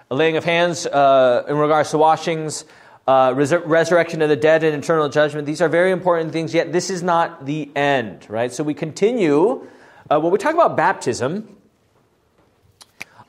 [0.10, 2.65] A laying of hands uh, in regards to washings,
[3.08, 5.45] uh, resur- resurrection of the dead, and eternal judgment.
[5.45, 8.51] These are very important things, yet this is not the end, right?
[8.51, 9.67] So we continue.
[10.10, 11.56] Uh, when we talk about baptism,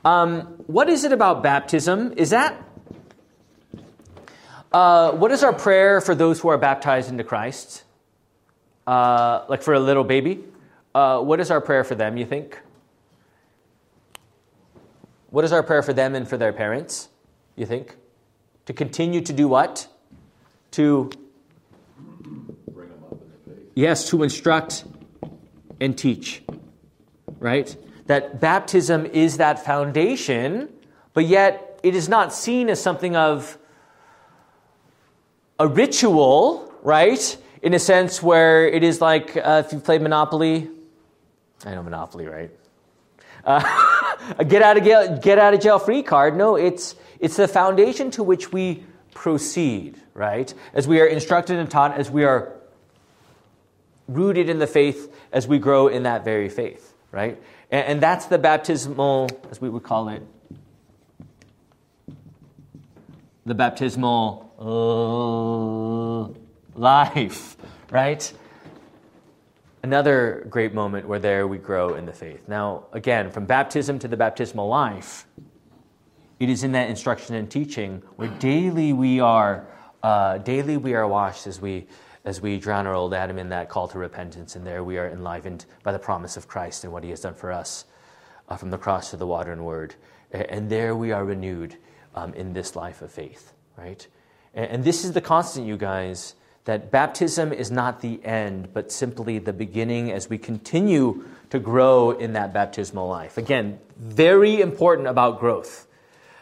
[0.05, 2.13] um, what is it about baptism?
[2.17, 2.63] Is that
[4.71, 7.83] uh, what is our prayer for those who are baptized into Christ?
[8.85, 10.43] Uh, like for a little baby?
[10.93, 12.59] Uh, what is our prayer for them, you think?
[15.29, 17.09] What is our prayer for them and for their parents,
[17.55, 17.95] you think?
[18.65, 19.87] To continue to do what?
[20.71, 21.09] To.
[22.71, 23.71] Bring them up in the faith.
[23.75, 24.85] Yes, to instruct
[25.79, 26.43] and teach,
[27.39, 27.75] right?
[28.07, 30.69] That baptism is that foundation,
[31.13, 33.57] but yet it is not seen as something of
[35.59, 37.37] a ritual, right?
[37.61, 40.69] In a sense where it is like uh, if you played Monopoly,
[41.65, 42.51] I know Monopoly, right?
[43.43, 43.63] Uh,
[44.37, 46.37] a get out of jail, get out of jail free card.
[46.37, 50.53] No, it's it's the foundation to which we proceed, right?
[50.73, 52.53] As we are instructed and taught, as we are
[54.07, 57.41] rooted in the faith, as we grow in that very faith, right?
[57.71, 60.21] And, and that's the baptismal, as we would call it,
[63.45, 64.46] the baptismal
[66.75, 67.57] life,
[67.91, 68.33] right?
[69.83, 72.47] Another great moment where there we grow in the faith.
[72.47, 75.27] Now, again, from baptism to the baptismal life,
[76.39, 79.67] it is in that instruction and teaching where daily we are,
[80.03, 81.87] uh, daily we are washed as we
[82.25, 85.07] as we drown our old Adam in that call to repentance, and there we are
[85.07, 87.85] enlivened by the promise of Christ and what He has done for us
[88.49, 89.95] uh, from the cross to the water and word,
[90.33, 91.77] and there we are renewed
[92.15, 94.05] um, in this life of faith, right?
[94.57, 96.33] And, this is the constant, you guys,
[96.65, 102.09] that baptism is not the end, but simply the beginning as we continue to grow
[102.09, 103.37] in that baptismal life.
[103.37, 105.87] Again, very important about growth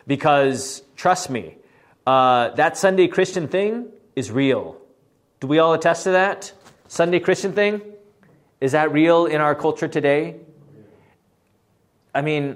[0.07, 1.57] because trust me,
[2.07, 4.77] uh, that Sunday Christian thing is real.
[5.41, 6.53] Do we all attest to that?
[6.87, 7.81] Sunday Christian thing?
[8.61, 10.37] Is that real in our culture today?
[12.13, 12.55] I mean,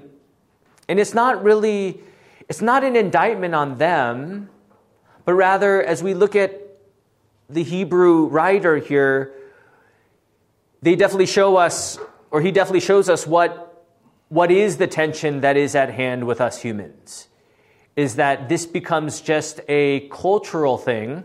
[0.88, 2.00] and it's not really,
[2.48, 4.48] it's not an indictment on them,
[5.24, 6.60] but rather as we look at
[7.48, 9.34] the Hebrew writer here,
[10.82, 11.98] they definitely show us,
[12.30, 13.84] or he definitely shows us what,
[14.28, 17.28] what is the tension that is at hand with us humans.
[17.96, 21.24] Is that this becomes just a cultural thing,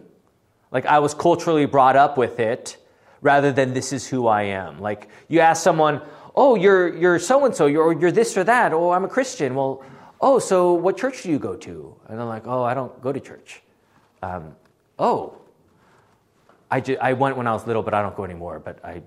[0.71, 2.77] like I was culturally brought up with it,
[3.21, 4.79] rather than this is who I am.
[4.79, 6.01] Like you ask someone,
[6.35, 9.55] oh, you're, you're so and so, you're, you're this or that, oh, I'm a Christian.
[9.55, 9.83] Well,
[10.19, 11.95] oh, so what church do you go to?
[12.07, 13.61] And I'm like, oh, I don't go to church.
[14.25, 14.55] Um,
[14.97, 15.37] oh,
[16.71, 18.59] I, ju- I went when I was little, but I don't go anymore.
[18.59, 19.03] But I,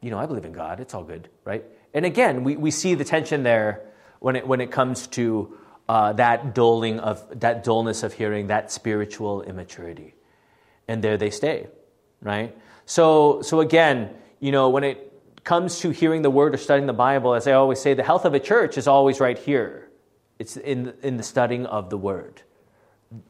[0.00, 0.78] you know, I believe in God.
[0.78, 1.64] It's all good, right?
[1.92, 3.82] And again, we, we see the tension there
[4.20, 8.70] when it, when it comes to uh, that dulling of that dullness of hearing, that
[8.70, 10.14] spiritual immaturity,
[10.86, 11.66] and there they stay,
[12.22, 12.56] right?
[12.86, 16.92] So, so again, you know, when it comes to hearing the word or studying the
[16.92, 19.88] Bible, as I always say, the health of a church is always right here.
[20.38, 22.42] It's in in the studying of the word.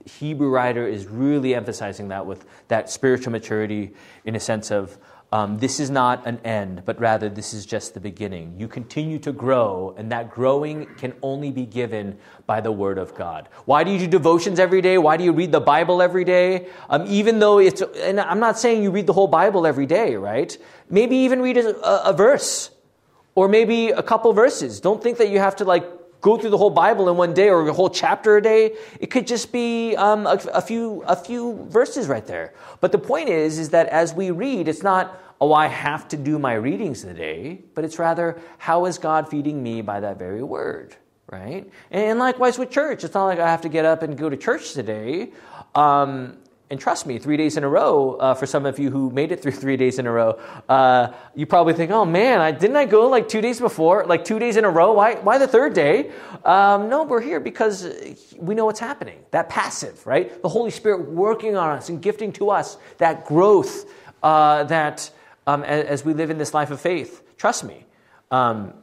[0.04, 4.98] Hebrew writer is really emphasizing that with that spiritual maturity in a sense of
[5.32, 8.56] um, this is not an end, but rather this is just the beginning.
[8.58, 13.14] You continue to grow, and that growing can only be given by the Word of
[13.14, 13.48] God.
[13.64, 14.98] Why do you do devotions every day?
[14.98, 16.66] Why do you read the Bible every day?
[16.88, 20.16] Um, even though it's, and I'm not saying you read the whole Bible every day,
[20.16, 20.56] right?
[20.88, 22.72] Maybe even read a, a verse,
[23.36, 24.80] or maybe a couple verses.
[24.80, 25.84] Don't think that you have to like
[26.20, 28.76] go through the whole Bible in one day or a whole chapter a day.
[28.98, 32.54] It could just be um, a, a, few a few verses right there.
[32.80, 36.16] But the point is, is that as we read, it's not oh I have to
[36.16, 40.42] do my readings today, but it's rather how is God feeding me by that very
[40.42, 40.96] word,
[41.30, 41.70] right?
[41.90, 44.36] And likewise with church, it's not like I have to get up and go to
[44.36, 45.30] church today.
[45.74, 46.36] Um,
[46.70, 49.32] and trust me, three days in a row, uh, for some of you who made
[49.32, 52.76] it through three days in a row, uh, you probably think, oh man, I, didn't
[52.76, 54.92] I go like two days before, like two days in a row?
[54.92, 56.12] Why, why the third day?
[56.44, 57.92] Um, no, we're here because
[58.36, 59.18] we know what's happening.
[59.32, 60.40] That passive, right?
[60.42, 63.84] The Holy Spirit working on us and gifting to us that growth
[64.22, 65.10] uh, that
[65.46, 67.22] um, as, as, we live in this life of faith.
[67.36, 67.86] Trust me,
[68.30, 68.74] um,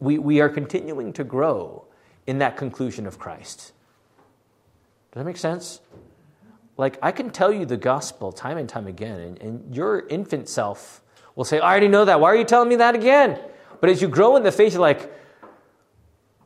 [0.00, 1.84] we, we are continuing to grow
[2.26, 3.72] in that conclusion of Christ.
[5.10, 5.80] Does that make sense?
[6.76, 10.48] Like, I can tell you the gospel time and time again, and, and your infant
[10.48, 11.02] self
[11.34, 12.20] will say, I already know that.
[12.20, 13.38] Why are you telling me that again?
[13.80, 15.12] But as you grow in the faith, you're like,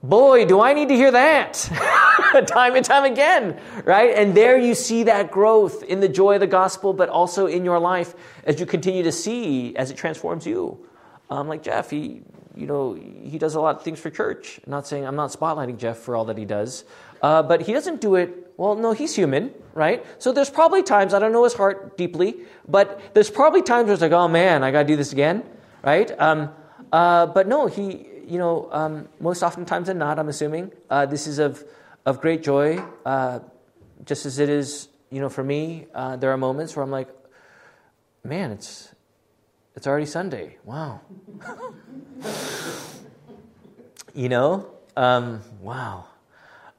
[0.02, 1.54] boy, do I need to hear that
[2.46, 4.16] time and time again, right?
[4.16, 7.64] And there you see that growth in the joy of the gospel, but also in
[7.64, 10.86] your life as you continue to see as it transforms you.
[11.28, 12.22] Um, like Jeff, he,
[12.54, 14.60] you know, he does a lot of things for church.
[14.64, 16.84] I'm not saying I'm not spotlighting Jeff for all that he does,
[17.22, 18.52] uh, but he doesn't do it.
[18.56, 20.04] Well, no, he's human, right?
[20.18, 23.92] So there's probably times I don't know his heart deeply, but there's probably times where
[23.92, 25.44] it's like, oh man, I got to do this again,
[25.82, 26.10] right?
[26.18, 26.50] Um,
[26.92, 31.26] uh, but no, he, you know, um, most oftentimes than not, I'm assuming uh, this
[31.26, 31.64] is of
[32.06, 33.40] of great joy, uh,
[34.04, 35.86] just as it is, you know, for me.
[35.92, 37.08] Uh, there are moments where I'm like,
[38.24, 38.94] man, it's
[39.76, 40.56] it's already Sunday.
[40.64, 41.02] Wow.
[44.14, 44.70] you know?
[44.96, 46.06] Um, wow.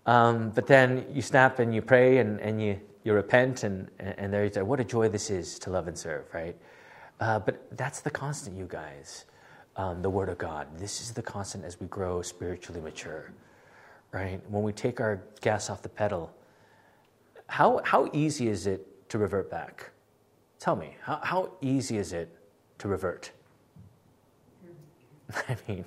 [0.08, 4.34] Um, but then you snap and you pray and, and you, you repent, and, and
[4.34, 6.56] there you say, what a joy this is to love and serve, right?
[7.20, 9.26] Uh, but that's the constant, you guys.
[9.76, 10.68] Um, the Word of God.
[10.80, 13.32] This is the constant as we grow spiritually mature,
[14.12, 14.42] right?
[14.50, 16.34] When we take our gas off the pedal,
[17.46, 19.92] how, how easy is it to revert back?
[20.58, 22.36] Tell me, how, how easy is it
[22.80, 23.32] to revert?
[25.48, 25.86] I mean,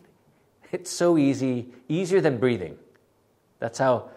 [0.71, 2.79] it's so easy, easier than breathing.
[3.61, 4.11] That's how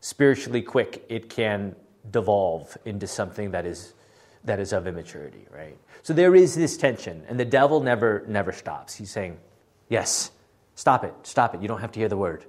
[0.00, 1.76] spiritually quick it can
[2.10, 3.94] devolve into something that is
[4.44, 5.76] that is of immaturity, right?
[6.02, 8.94] So there is this tension, and the devil never never stops.
[8.94, 9.38] He's saying,
[9.90, 10.30] "Yes,
[10.74, 11.60] stop it, stop it.
[11.60, 12.46] You don't have to hear the word.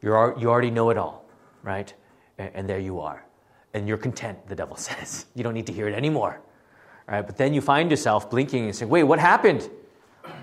[0.00, 1.24] You're you already know it all,
[1.64, 1.92] right?
[2.38, 3.24] And, and there you are,
[3.74, 6.40] and you're content." The devil says, "You don't need to hear it anymore."
[7.10, 7.26] Right?
[7.26, 9.68] But then you find yourself blinking and saying, wait, what happened?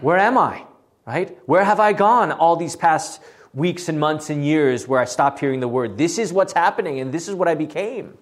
[0.02, 0.66] Where am I?
[1.06, 1.38] Right?
[1.46, 3.22] Where have I gone all these past
[3.54, 5.98] weeks and months and years where I stopped hearing the word?
[5.98, 8.18] This is what's happening, and this is what I became.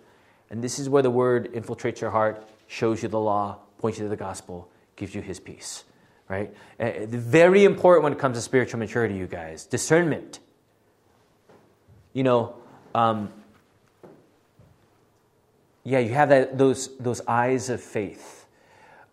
[0.50, 4.06] And this is where the word infiltrates your heart, shows you the law, points you
[4.06, 5.84] to the gospel, gives you his peace.
[6.28, 6.56] Right?
[6.80, 9.66] Uh, very important when it comes to spiritual maturity, you guys.
[9.66, 10.40] Discernment.
[12.14, 12.56] You know,
[12.96, 13.32] um,
[15.84, 18.48] yeah, you have that, those, those eyes of faith,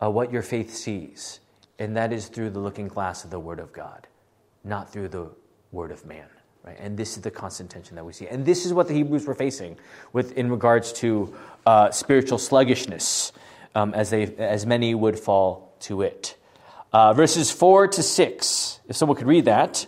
[0.02, 1.40] uh, what your faith sees,
[1.78, 4.06] and that is through the looking glass of the Word of God,
[4.64, 5.30] not through the
[5.72, 6.26] Word of man.
[6.64, 6.76] Right?
[6.78, 8.28] And this is the constant tension that we see.
[8.28, 9.76] And this is what the Hebrews were facing
[10.12, 11.34] with in regards to
[11.66, 13.32] uh, spiritual sluggishness,
[13.74, 16.36] um, as, they, as many would fall to it.
[16.92, 19.86] Uh, verses 4 to 6, if someone could read that.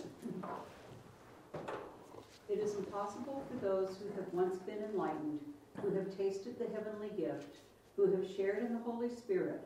[2.49, 5.39] It is impossible for those who have once been enlightened
[5.85, 7.57] who have tasted the heavenly gift,
[7.95, 9.61] who have shared in the Holy Spirit,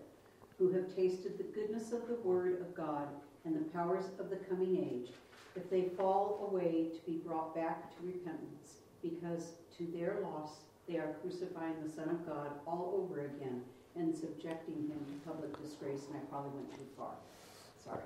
[0.58, 3.08] who have tasted the goodness of the Word of God
[3.46, 5.12] and the powers of the coming age,
[5.60, 10.52] if they fall away to be brought back to repentance, because to their loss
[10.88, 13.62] they are crucifying the Son of God all over again
[13.96, 16.02] and subjecting him to public disgrace.
[16.08, 17.12] And I probably went too far.
[17.84, 18.00] Sorry.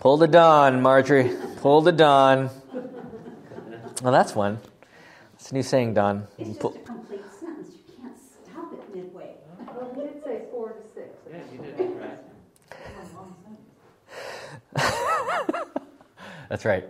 [0.00, 1.30] Pull the Don, Marjorie.
[1.60, 2.50] Pull the Don.
[4.00, 4.60] Well, that's one.
[5.34, 6.24] It's a new saying, Don.
[6.38, 7.70] It's just Pull- a complete sentence.
[7.74, 9.34] You can't stop it midway.
[9.74, 11.08] Well, he did say four to six.
[11.28, 12.18] Yeah, you did, right?
[16.48, 16.88] That's right.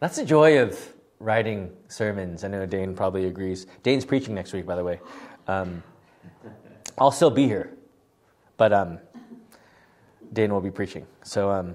[0.00, 0.78] That's the joy of
[1.20, 2.44] writing sermons.
[2.44, 3.66] I know Dane probably agrees.
[3.82, 5.00] Dane's preaching next week, by the way.
[5.46, 5.82] Um,
[6.98, 7.72] I'll still be here,
[8.56, 8.98] but um,
[10.32, 11.06] Dane will be preaching.
[11.22, 11.74] So, um,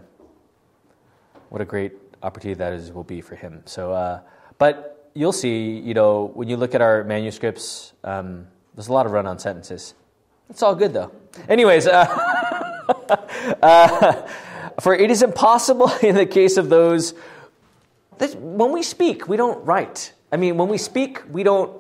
[1.50, 3.62] what a great opportunity that is will be for him.
[3.66, 4.22] So, uh,
[4.58, 5.80] but you'll see.
[5.80, 9.96] You know, when you look at our manuscripts, um, there's a lot of run-on sentences.
[10.50, 11.12] It's all good though.
[11.50, 11.88] Anyways.
[11.88, 12.06] Uh,
[13.62, 14.28] uh,
[14.80, 17.14] for it is impossible in the case of those
[18.32, 20.14] when we speak, we don't write.
[20.32, 21.80] I mean, when we speak, we don't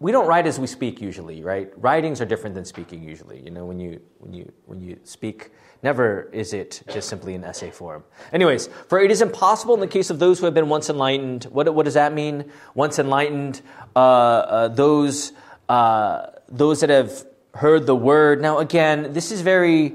[0.00, 1.70] we don't write as we speak usually, right?
[1.76, 3.40] Writings are different than speaking usually.
[3.40, 5.50] You know, when you when you when you speak,
[5.82, 8.02] never is it just simply an essay form.
[8.32, 11.44] Anyways, for it is impossible in the case of those who have been once enlightened.
[11.44, 12.50] What what does that mean?
[12.74, 13.62] Once enlightened,
[13.94, 15.32] uh, uh, those
[15.68, 17.24] uh, those that have
[17.54, 18.42] heard the word.
[18.42, 19.94] Now, again, this is very.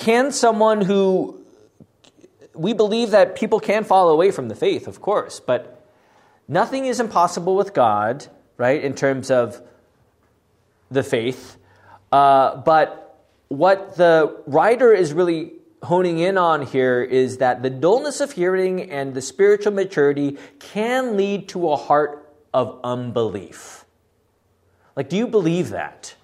[0.00, 1.44] Can someone who
[2.54, 5.86] we believe that people can fall away from the faith, of course, but
[6.48, 9.60] nothing is impossible with God, right, in terms of
[10.90, 11.58] the faith.
[12.10, 18.22] Uh, but what the writer is really honing in on here is that the dullness
[18.22, 23.84] of hearing and the spiritual maturity can lead to a heart of unbelief.
[24.96, 26.14] Like, do you believe that?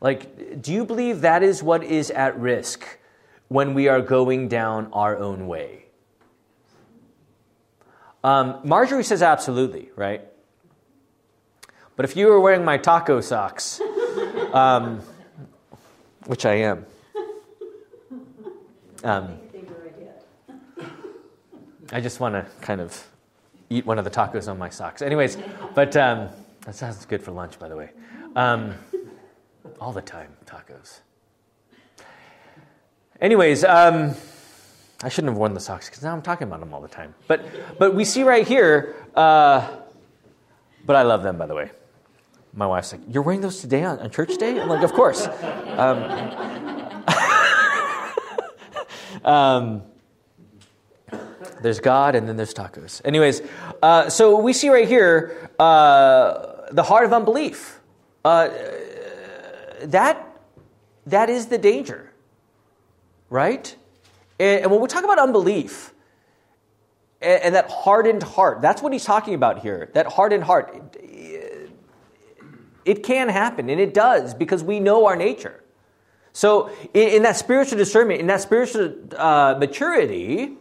[0.00, 2.98] Like, do you believe that is what is at risk
[3.52, 5.84] when we are going down our own way?
[8.24, 10.22] Um, Marjorie says absolutely, right?
[11.96, 13.80] But if you were wearing my taco socks,
[14.52, 15.00] um,
[16.26, 16.86] which I am,
[19.04, 19.38] um,
[21.92, 23.06] I just want to kind of
[23.68, 25.02] eat one of the tacos on my socks.
[25.02, 25.36] Anyways,
[25.74, 26.30] but um,
[26.64, 27.90] that sounds good for lunch, by the way.
[28.34, 28.74] Um,
[29.78, 31.00] all the time, tacos.
[33.22, 34.16] Anyways, um,
[35.00, 37.14] I shouldn't have worn the socks because now I'm talking about them all the time.
[37.28, 37.44] But,
[37.78, 39.76] but we see right here, uh,
[40.84, 41.70] but I love them, by the way.
[42.52, 44.60] My wife's like, You're wearing those today on, on church day?
[44.60, 45.28] I'm like, Of course.
[45.28, 46.02] Um,
[49.24, 49.82] um,
[51.62, 53.00] there's God and then there's tacos.
[53.04, 53.40] Anyways,
[53.82, 57.78] uh, so we see right here uh, the heart of unbelief.
[58.24, 58.48] Uh,
[59.84, 60.26] that,
[61.06, 62.11] that is the danger,
[63.32, 63.74] right?
[64.38, 65.92] And, when we talk about unbelief
[67.20, 69.90] and, that hardened heart, that's what he's talking about here.
[69.94, 70.96] That hardened heart.
[72.84, 75.62] It, can happen, and it does because we know our nature.
[76.32, 80.56] So, in, in that spiritual discernment, in that spiritual uh, maturity,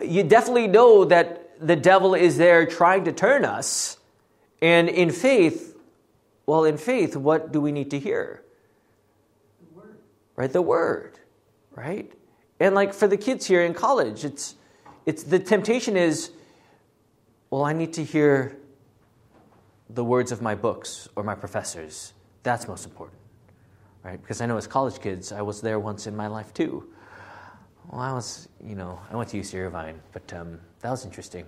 [0.00, 3.98] you definitely know that the devil is there trying to turn us.
[4.60, 5.76] And in faith,
[6.44, 8.42] well, in faith, what do we need to hear?
[9.60, 9.96] The word.
[10.34, 10.52] Right?
[10.52, 11.17] The word,
[11.78, 12.12] right?
[12.60, 14.56] And like for the kids here in college, it's
[15.06, 16.32] it's the temptation is,
[17.50, 18.56] well, I need to hear
[19.88, 22.12] the words of my books or my professors.
[22.42, 23.18] That's most important.
[24.02, 24.20] Right?
[24.20, 26.92] Because I know as college kids, I was there once in my life too.
[27.90, 31.46] Well, I was, you know, I went to UC Irvine, but um, that was interesting.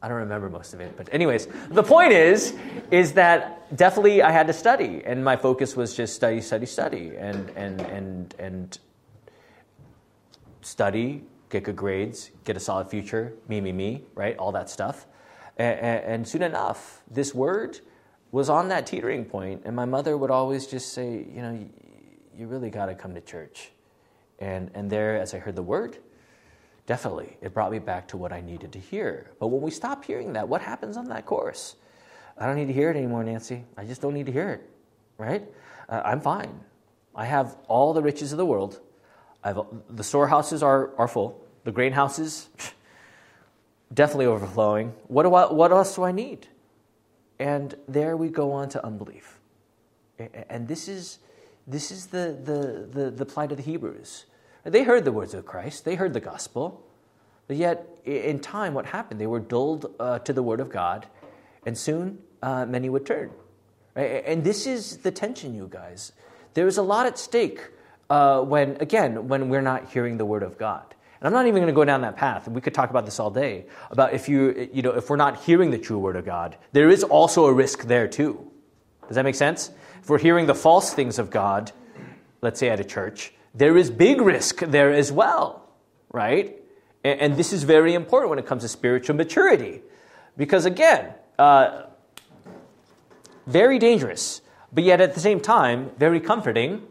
[0.00, 2.54] I don't remember most of it, but anyways, the point is,
[2.90, 7.12] is that definitely I had to study, and my focus was just study, study, study,
[7.16, 8.78] and and and and
[10.64, 14.36] study, get good grades, get a solid future, me, me, me, right?
[14.38, 15.06] All that stuff,
[15.56, 17.80] and, and soon enough, this word
[18.32, 21.70] was on that teetering point, and my mother would always just say, you know,
[22.36, 23.70] you really got to come to church
[24.38, 25.98] and, and there, as I heard the word,
[26.86, 29.30] definitely, it brought me back to what I needed to hear.
[29.38, 31.76] But when we stop hearing that, what happens on that course?
[32.36, 33.64] I don't need to hear it anymore, Nancy.
[33.76, 34.70] I just don't need to hear it,
[35.18, 35.44] right?
[35.88, 36.60] Uh, I'm fine.
[37.14, 38.80] I have all the riches of the world.
[39.44, 39.58] I've,
[39.90, 41.40] the storehouses are, are full.
[41.64, 42.48] The grain houses,
[43.94, 44.94] definitely overflowing.
[45.08, 46.48] What, do I, what else do I need?
[47.38, 49.38] And there we go on to unbelief.
[50.48, 51.18] And this is
[51.66, 54.26] this is the, the, the, the plight of the Hebrews.
[54.64, 56.82] They heard the words of Christ, they heard the gospel,
[57.46, 59.20] but yet in time, what happened?
[59.20, 61.06] They were dulled uh, to the word of God,
[61.66, 63.30] and soon uh, many would turn.
[63.94, 64.22] Right?
[64.26, 66.12] And this is the tension, you guys.
[66.54, 67.60] There is a lot at stake
[68.10, 70.94] uh, when, again, when we're not hearing the word of God.
[71.20, 72.46] And I'm not even going to go down that path.
[72.48, 75.42] We could talk about this all day about if you, you know, if we're not
[75.42, 78.50] hearing the true word of God, there is also a risk there too.
[79.08, 79.70] Does that make sense?
[80.02, 81.72] If we're hearing the false things of God,
[82.42, 85.66] let's say at a church, there is big risk there as well,
[86.12, 86.60] right?
[87.02, 89.80] And, and this is very important when it comes to spiritual maturity.
[90.36, 91.84] Because again, uh,
[93.46, 94.42] very dangerous,
[94.72, 96.82] but yet at the same time, very comforting,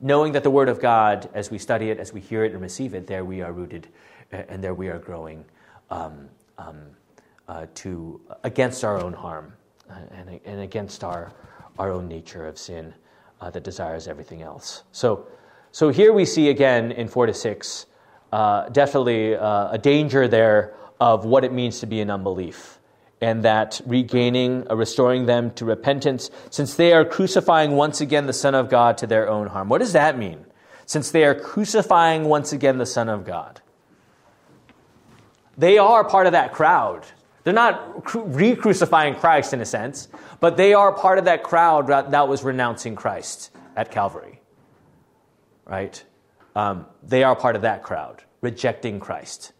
[0.00, 2.60] knowing that the Word of God, as we study it, as we hear it and
[2.60, 3.88] receive it, there we are rooted
[4.32, 5.44] and there we are growing
[5.90, 6.28] um,
[6.58, 6.80] um,
[7.48, 9.52] uh, to against our own harm
[9.90, 11.32] uh, and, and against our
[11.78, 12.92] our own nature of sin
[13.40, 14.82] uh, that desires everything else.
[14.92, 15.26] So,
[15.72, 17.86] so here we see again in 4 to 6
[18.32, 22.78] uh, definitely uh, a danger there of what it means to be in unbelief.
[23.20, 28.32] And that regaining, uh, restoring them to repentance, since they are crucifying once again the
[28.32, 29.68] Son of God to their own harm.
[29.68, 30.46] What does that mean?
[30.86, 33.60] Since they are crucifying once again the Son of God.
[35.58, 37.06] They are part of that crowd
[37.42, 40.08] they're not re crucifying Christ in a sense,
[40.40, 44.40] but they are part of that crowd that was renouncing Christ at Calvary.
[45.64, 46.02] Right?
[46.54, 49.52] Um, they are part of that crowd, rejecting Christ,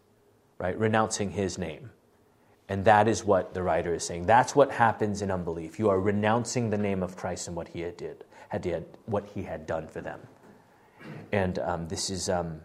[0.58, 0.78] right?
[0.78, 1.90] Renouncing his name.
[2.70, 4.26] And that is what the writer is saying.
[4.26, 5.78] That's what happens in unbelief.
[5.78, 9.26] You are renouncing the name of Christ and what he had did, had did, what
[9.26, 10.20] he had done for them.
[11.32, 12.60] And um, this is um,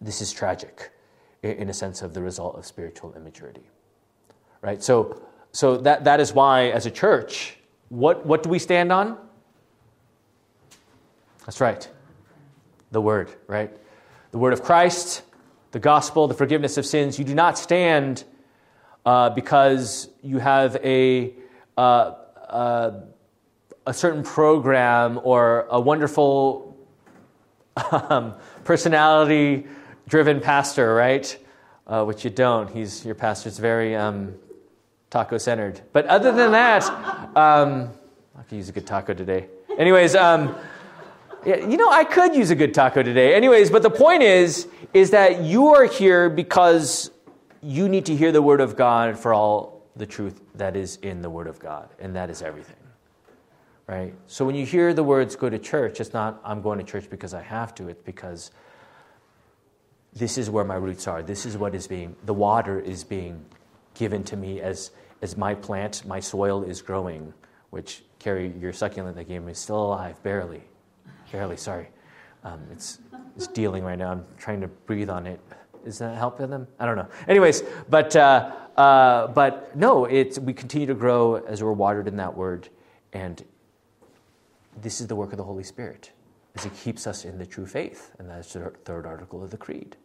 [0.00, 0.90] this is tragic
[1.42, 3.68] in a sense of the result of spiritual immaturity.
[4.62, 4.82] Right?
[4.82, 9.18] So, so that, that is why, as a church, what, what do we stand on?
[11.44, 11.88] That's right.
[12.90, 13.70] The Word, right?
[14.32, 15.22] The Word of Christ,
[15.70, 17.18] the gospel, the forgiveness of sins.
[17.18, 18.24] You do not stand
[19.06, 21.32] uh, because you have a,
[21.78, 22.14] uh,
[22.48, 23.00] uh,
[23.86, 26.76] a certain program or a wonderful
[27.92, 28.34] um,
[28.64, 29.66] personality
[30.08, 31.38] driven pastor, right?
[31.86, 32.68] Uh, which you don't.
[32.68, 34.34] He's your pastor's very um,
[35.08, 35.80] taco centered.
[35.92, 36.82] But other than that,
[37.36, 37.90] um,
[38.36, 39.46] I could use a good taco today.
[39.78, 40.56] Anyways, um,
[41.44, 43.34] you know, I could use a good taco today.
[43.34, 47.12] Anyways, but the point is, is that you are here because
[47.66, 51.20] you need to hear the word of God for all the truth that is in
[51.20, 52.76] the word of God, and that is everything.
[53.88, 54.14] right?
[54.26, 57.10] So when you hear the words go to church, it's not I'm going to church
[57.10, 58.52] because I have to, it's because
[60.12, 61.22] this is where my roots are.
[61.22, 63.44] This is what is being, the water is being
[63.94, 64.92] given to me as,
[65.22, 67.34] as my plant, my soil is growing,
[67.70, 70.62] which, Carrie, your succulent that gave me is still alive, barely.
[71.32, 71.88] Barely, sorry.
[72.44, 73.00] Um, it's,
[73.36, 74.12] it's dealing right now.
[74.12, 75.40] I'm trying to breathe on it.
[75.86, 76.66] Is that helping them?
[76.78, 77.08] I don't know.
[77.28, 82.16] Anyways, but, uh, uh, but no, it's, we continue to grow as we're watered in
[82.16, 82.68] that word.
[83.12, 83.42] And
[84.82, 86.10] this is the work of the Holy Spirit,
[86.56, 88.12] as He keeps us in the true faith.
[88.18, 89.96] And that's the third article of the Creed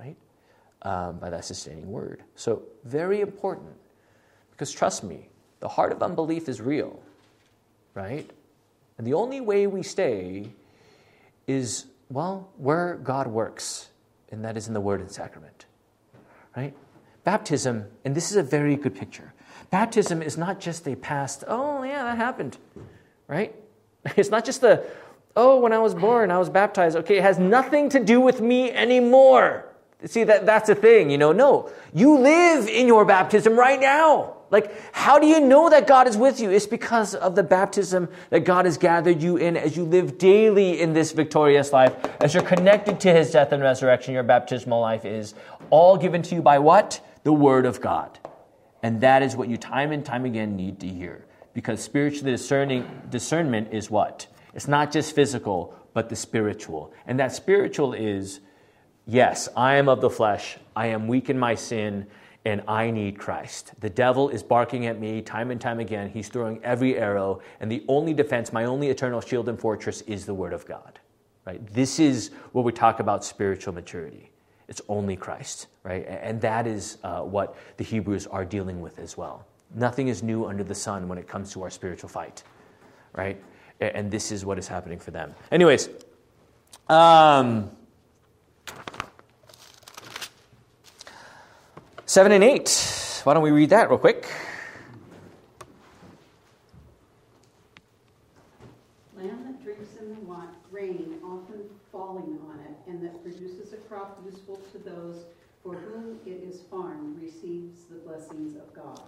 [0.00, 0.16] right?
[0.82, 2.22] Um, by that sustaining word.
[2.34, 3.72] So, very important.
[4.50, 5.28] Because trust me,
[5.60, 7.00] the heart of unbelief is real,
[7.94, 8.28] right?
[8.98, 10.50] And the only way we stay
[11.46, 13.89] is, well, where God works,
[14.30, 15.66] and that is in the word and sacrament,
[16.56, 16.74] right?
[17.24, 19.32] Baptism, and this is a very good picture.
[19.70, 22.58] Baptism is not just a past, oh, yeah, that happened,
[23.28, 23.54] right?
[24.16, 24.84] It's not just the,
[25.36, 26.96] oh, when I was born, I was baptized.
[26.96, 29.66] Okay, it has nothing to do with me anymore.
[30.06, 31.32] See, that, that's the thing, you know.
[31.32, 34.36] No, you live in your baptism right now.
[34.50, 36.50] Like, how do you know that God is with you?
[36.50, 40.80] It's because of the baptism that God has gathered you in as you live daily
[40.80, 41.94] in this victorious life.
[42.20, 45.34] As you're connected to his death and resurrection, your baptismal life is
[45.70, 47.00] all given to you by what?
[47.22, 48.18] The Word of God.
[48.82, 51.26] And that is what you time and time again need to hear.
[51.54, 54.26] Because spiritually discerning discernment is what?
[54.54, 56.92] It's not just physical, but the spiritual.
[57.06, 58.40] And that spiritual is
[59.06, 60.56] Yes, I am of the flesh.
[60.76, 62.06] I am weak in my sin,
[62.44, 63.72] and I need Christ.
[63.80, 66.10] The devil is barking at me time and time again.
[66.10, 70.24] He's throwing every arrow, and the only defense, my only eternal shield and fortress, is
[70.24, 70.98] the Word of God.
[71.46, 71.64] Right?
[71.72, 74.30] This is where we talk about spiritual maturity.
[74.68, 76.06] It's only Christ, right?
[76.06, 79.46] And that is uh, what the Hebrews are dealing with as well.
[79.74, 82.44] Nothing is new under the sun when it comes to our spiritual fight,
[83.12, 83.42] right?
[83.80, 85.34] And this is what is happening for them.
[85.50, 85.88] Anyways,
[86.88, 87.70] um,
[92.10, 93.20] 7 and 8.
[93.22, 94.26] Why don't we read that real quick?
[99.16, 100.16] Land that drinks in the
[100.72, 101.60] rain, often
[101.92, 105.22] falling on it, and that produces a crop useful to those
[105.62, 109.02] for whom it is farmed, receives the blessings of God.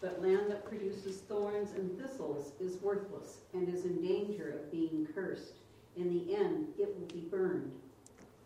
[0.00, 5.06] But land that produces thorns and thistles is worthless and is in danger of being
[5.14, 5.58] cursed.
[5.96, 7.70] In the end, it will be burned.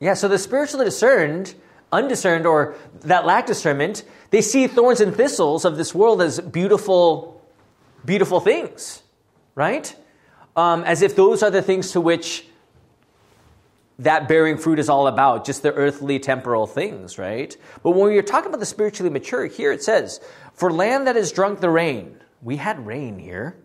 [0.01, 1.55] Yeah, so the spiritually discerned
[1.93, 7.41] undiscerned or that lack discernment, they see thorns and thistles of this world as beautiful,
[8.05, 9.03] beautiful things,
[9.55, 9.95] right?
[10.57, 12.47] Um, as if those are the things to which
[13.99, 17.57] that bearing fruit is all about, just the earthly, temporal things, right?
[17.83, 20.21] But when you're talking about the spiritually mature, here it says,
[20.53, 23.57] For land that has drunk the rain, we had rain here.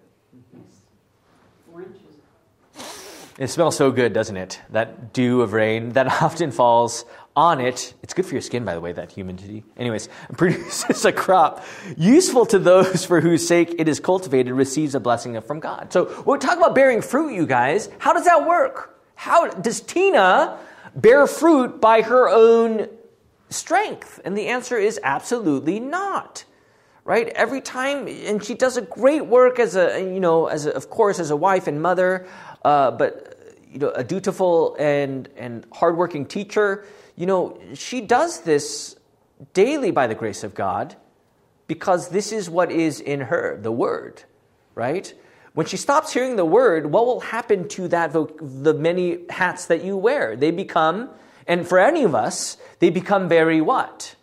[3.37, 4.61] It smells so good, doesn't it?
[4.69, 7.05] That dew of rain that often falls
[7.35, 9.63] on it, it's good for your skin, by the way, that humidity.
[9.77, 11.63] Anyways, produces a crop
[11.97, 15.93] useful to those for whose sake it is cultivated, receives a blessing from God.
[15.93, 18.99] So, we talk about bearing fruit, you guys, how does that work?
[19.15, 20.57] How does Tina
[20.95, 22.89] bear fruit by her own
[23.49, 24.19] strength?
[24.25, 26.45] And the answer is absolutely not.
[27.03, 27.29] Right?
[27.29, 30.91] Every time, and she does a great work as a, you know, as a, of
[30.91, 32.27] course, as a wife and mother,
[32.63, 33.31] uh, but
[33.71, 36.85] you know, a dutiful and and hardworking teacher
[37.15, 38.95] you know, she does this
[39.53, 40.95] daily by the grace of God
[41.67, 44.23] because this is what is in her, the Word,
[44.75, 45.13] right?
[45.53, 49.83] When she stops hearing the Word, what will happen to that the many hats that
[49.83, 50.35] you wear?
[50.35, 51.09] They become,
[51.47, 54.15] and for any of us, they become very what?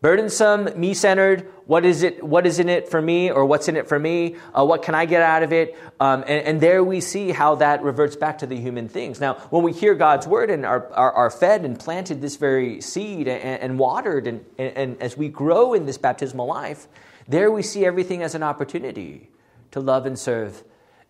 [0.00, 1.50] Burdensome, me centered.
[1.66, 2.22] What is it?
[2.22, 4.36] What is in it for me, or what's in it for me?
[4.56, 5.76] Uh, what can I get out of it?
[5.98, 9.20] Um, and, and, there we see how that reverts back to the human things.
[9.20, 12.80] Now, when we hear God's word and are, are, are fed and planted this very
[12.80, 16.86] seed and, and watered, and, and as we grow in this baptismal life,
[17.26, 19.30] there we see everything as an opportunity
[19.72, 20.62] to love and serve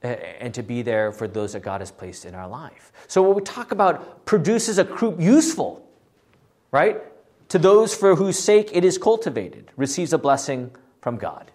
[0.03, 2.91] uh, and to be there for those that God has placed in our life.
[3.07, 5.87] So, when we talk about produces a group useful,
[6.71, 7.03] right?
[7.49, 10.71] To those for whose sake it is cultivated, receives a blessing
[11.01, 11.51] from God.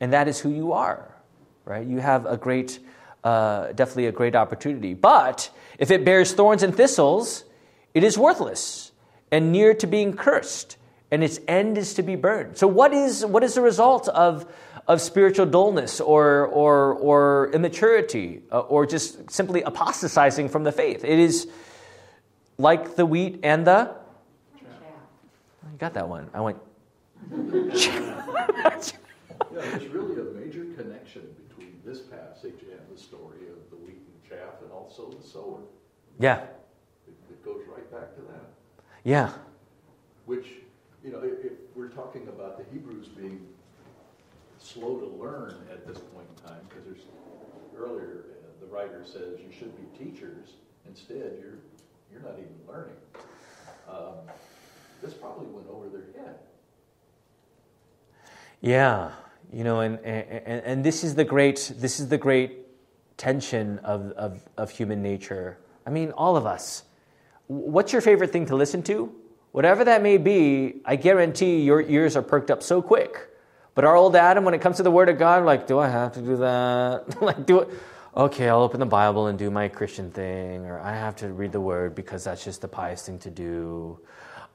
[0.00, 1.14] And that is who you are,
[1.64, 1.86] right?
[1.86, 2.78] You have a great,
[3.22, 4.94] uh, definitely a great opportunity.
[4.94, 7.44] But if it bears thorns and thistles,
[7.92, 8.92] it is worthless
[9.32, 10.76] and near to being cursed,
[11.10, 12.56] and its end is to be burned.
[12.56, 14.52] So, what is, what is the result of,
[14.86, 21.04] of spiritual dullness or, or, or immaturity uh, or just simply apostatizing from the faith?
[21.04, 21.48] It is
[22.58, 24.03] like the wheat and the
[25.74, 26.30] I got that one.
[26.32, 26.56] I went.
[27.32, 28.30] yeah,
[29.50, 34.28] there's really a major connection between this passage and the story of the wheat and
[34.28, 35.58] chaff and also the sower.
[36.20, 36.42] Yeah.
[37.08, 38.44] It, it goes right back to that.
[39.02, 39.32] Yeah.
[40.26, 40.46] Which,
[41.04, 43.44] you know, if, if we're talking about the Hebrews being
[44.58, 47.04] slow to learn at this point in time, because there's
[47.76, 50.50] earlier uh, the writer says you should be teachers.
[50.86, 51.58] Instead, you're
[52.12, 52.94] you're not even learning.
[53.88, 54.14] Um,
[55.04, 56.36] this probably went over their head.
[58.60, 59.12] Yeah,
[59.52, 62.64] you know, and, and and this is the great this is the great
[63.16, 65.58] tension of, of, of human nature.
[65.86, 66.84] I mean, all of us.
[67.46, 69.14] What's your favorite thing to listen to?
[69.52, 73.28] Whatever that may be, I guarantee your ears are perked up so quick.
[73.74, 75.88] But our old Adam, when it comes to the Word of God, like, do I
[75.88, 77.22] have to do that?
[77.22, 77.68] like, do it?
[78.16, 81.50] Okay, I'll open the Bible and do my Christian thing, or I have to read
[81.50, 83.98] the Word because that's just the pious thing to do.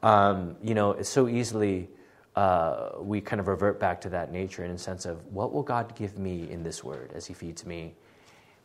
[0.02, 1.90] Um, you know, so easily
[2.36, 5.64] uh, we kind of revert back to that nature in a sense of what will
[5.64, 7.96] God give me in this Word as He feeds me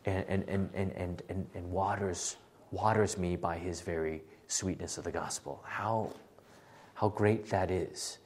[0.05, 2.37] and, and, and, and, and, and waters,
[2.71, 5.63] waters me by His very sweetness of the gospel.
[5.67, 6.13] How,
[6.95, 8.19] how great that is.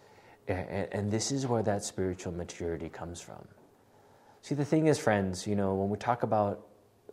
[0.49, 3.47] And, and this is where that spiritual maturity comes from.
[4.43, 6.67] See, the thing is, friends, you know, when we talk about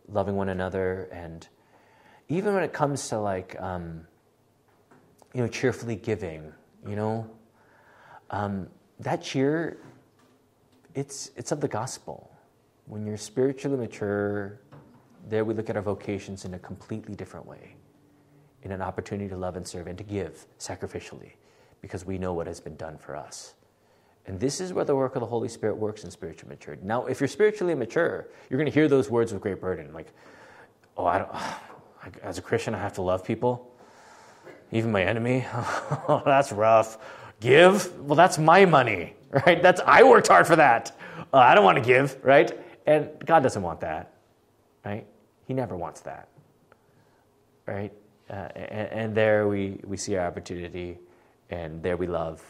[0.08, 1.46] loving one another, and
[2.28, 4.06] even when it comes to like, um,
[5.36, 6.50] you know, cheerfully giving,
[6.88, 7.28] you know,
[8.30, 8.68] um,
[9.00, 9.76] that cheer,
[10.94, 12.34] it's, it's of the gospel.
[12.86, 14.58] When you're spiritually mature,
[15.28, 17.76] there we look at our vocations in a completely different way,
[18.62, 21.32] in an opportunity to love and serve and to give sacrificially
[21.82, 23.52] because we know what has been done for us.
[24.24, 26.80] And this is where the work of the Holy Spirit works in spiritual maturity.
[26.82, 30.14] Now, if you're spiritually mature, you're going to hear those words with great burden, like,
[30.96, 32.22] "Oh, I don't.
[32.22, 33.75] As a Christian, I have to love people,
[34.72, 35.46] even my enemy.
[35.54, 36.98] oh, that's rough.
[37.40, 37.92] Give?
[38.00, 39.14] Well, that's my money,
[39.46, 39.62] right?
[39.62, 40.96] That's I worked hard for that.
[41.32, 42.52] Uh, I don't want to give, right?
[42.86, 44.12] And God doesn't want that,
[44.84, 45.06] right?
[45.46, 46.28] He never wants that,
[47.66, 47.92] right?
[48.28, 50.98] Uh, and, and there we, we see our opportunity
[51.50, 52.42] and there we love.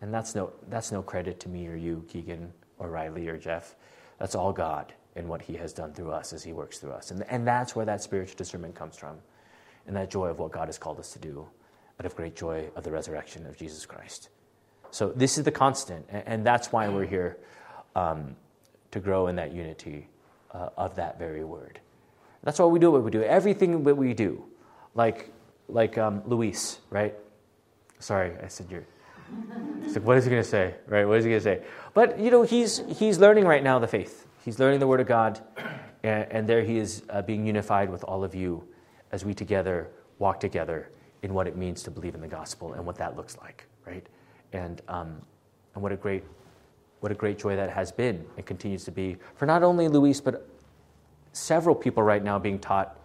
[0.00, 3.76] And that's no, that's no credit to me or you, Keegan or Riley or Jeff.
[4.18, 7.10] That's all God and what He has done through us as He works through us.
[7.10, 9.16] And, and that's where that spiritual discernment comes from,
[9.86, 11.46] and that joy of what God has called us to do,
[11.98, 14.28] out of great joy of the resurrection of Jesus Christ.
[14.90, 17.38] So this is the constant, and, that's why we're here
[17.94, 18.36] um,
[18.92, 20.08] to grow in that unity
[20.52, 21.80] uh, of that very word.
[22.42, 23.22] That's why we do what we do.
[23.22, 24.44] Everything that we do,
[24.94, 25.32] like
[25.68, 27.14] like um, Luis, right?
[27.98, 28.86] Sorry, I said you're.
[29.82, 30.76] He's like, what is he going to say?
[30.86, 31.04] Right?
[31.04, 31.62] What is he going to say?
[31.92, 34.26] But you know, he's he's learning right now the faith.
[34.44, 35.40] He's learning the Word of God,
[36.04, 38.62] and, and there he is uh, being unified with all of you
[39.12, 39.88] as we together
[40.18, 40.90] walk together
[41.22, 44.06] in what it means to believe in the gospel and what that looks like, right?
[44.52, 45.20] And um,
[45.74, 46.24] and what a great
[47.00, 50.20] what a great joy that has been and continues to be for not only Luis
[50.20, 50.48] but
[51.32, 52.98] several people right now being taught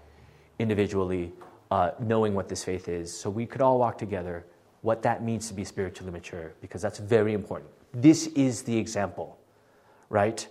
[0.60, 1.34] individually,
[1.70, 4.45] uh, knowing what this faith is, so we could all walk together
[4.82, 7.70] what that means to be spiritually mature, because that's very important.
[7.93, 9.38] This is the example,
[10.10, 10.47] right?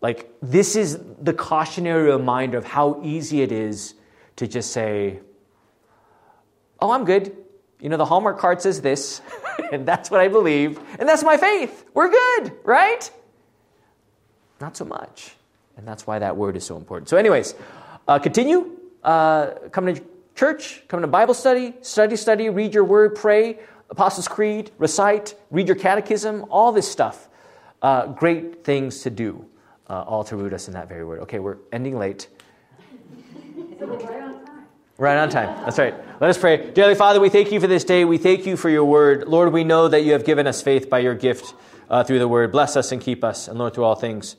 [0.00, 3.94] Like, this is the cautionary reminder of how easy it is
[4.36, 5.20] to just say,
[6.80, 7.36] Oh, I'm good.
[7.80, 9.20] You know, the Hallmark card says this,
[9.72, 11.84] and that's what I believe, and that's my faith.
[11.94, 13.10] We're good, right?
[14.60, 15.34] Not so much.
[15.76, 17.08] And that's why that word is so important.
[17.08, 17.54] So, anyways,
[18.06, 18.76] uh, continue.
[19.02, 20.02] Uh, coming to
[20.34, 23.58] church, come to Bible study, study, study, read your word, pray,
[23.88, 27.28] Apostles' Creed, recite, read your catechism, all this stuff.
[27.80, 29.46] Uh, great things to do,
[29.88, 31.20] uh, all to root us in that very word.
[31.20, 32.28] Okay, we're ending late.
[33.80, 34.66] So we're right on time.
[34.98, 35.64] Right on time.
[35.64, 35.94] That's right.
[36.20, 36.70] Let us pray.
[36.72, 38.04] Dearly Father, we thank you for this day.
[38.04, 39.26] We thank you for your word.
[39.26, 41.54] Lord, we know that you have given us faith by your gift
[41.88, 42.52] uh, through the word.
[42.52, 44.36] Bless us and keep us, and Lord, through all things.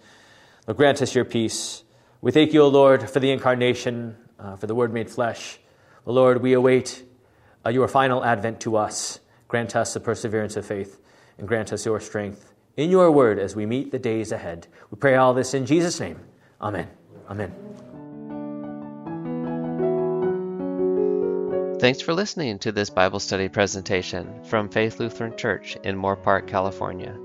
[0.68, 1.84] Lord, grant us your peace.
[2.22, 5.58] We thank you, O Lord, for the incarnation, uh, for the word made flesh.
[6.06, 7.04] Lord, we await
[7.66, 9.22] uh, your final advent to us.
[9.48, 11.02] Grant us the perseverance of faith
[11.40, 14.68] and grant us your strength in your word as we meet the days ahead.
[14.92, 16.20] We pray all this in Jesus' name.
[16.62, 16.88] Amen.
[17.28, 17.91] Amen.
[21.82, 27.18] Thanks for listening to this Bible study presentation from Faith Lutheran Church in Moorpark, California.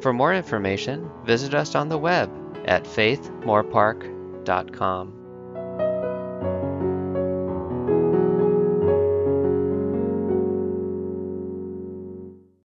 [0.00, 2.28] For more information, visit us on the web
[2.64, 5.19] at faithmoorpark.com.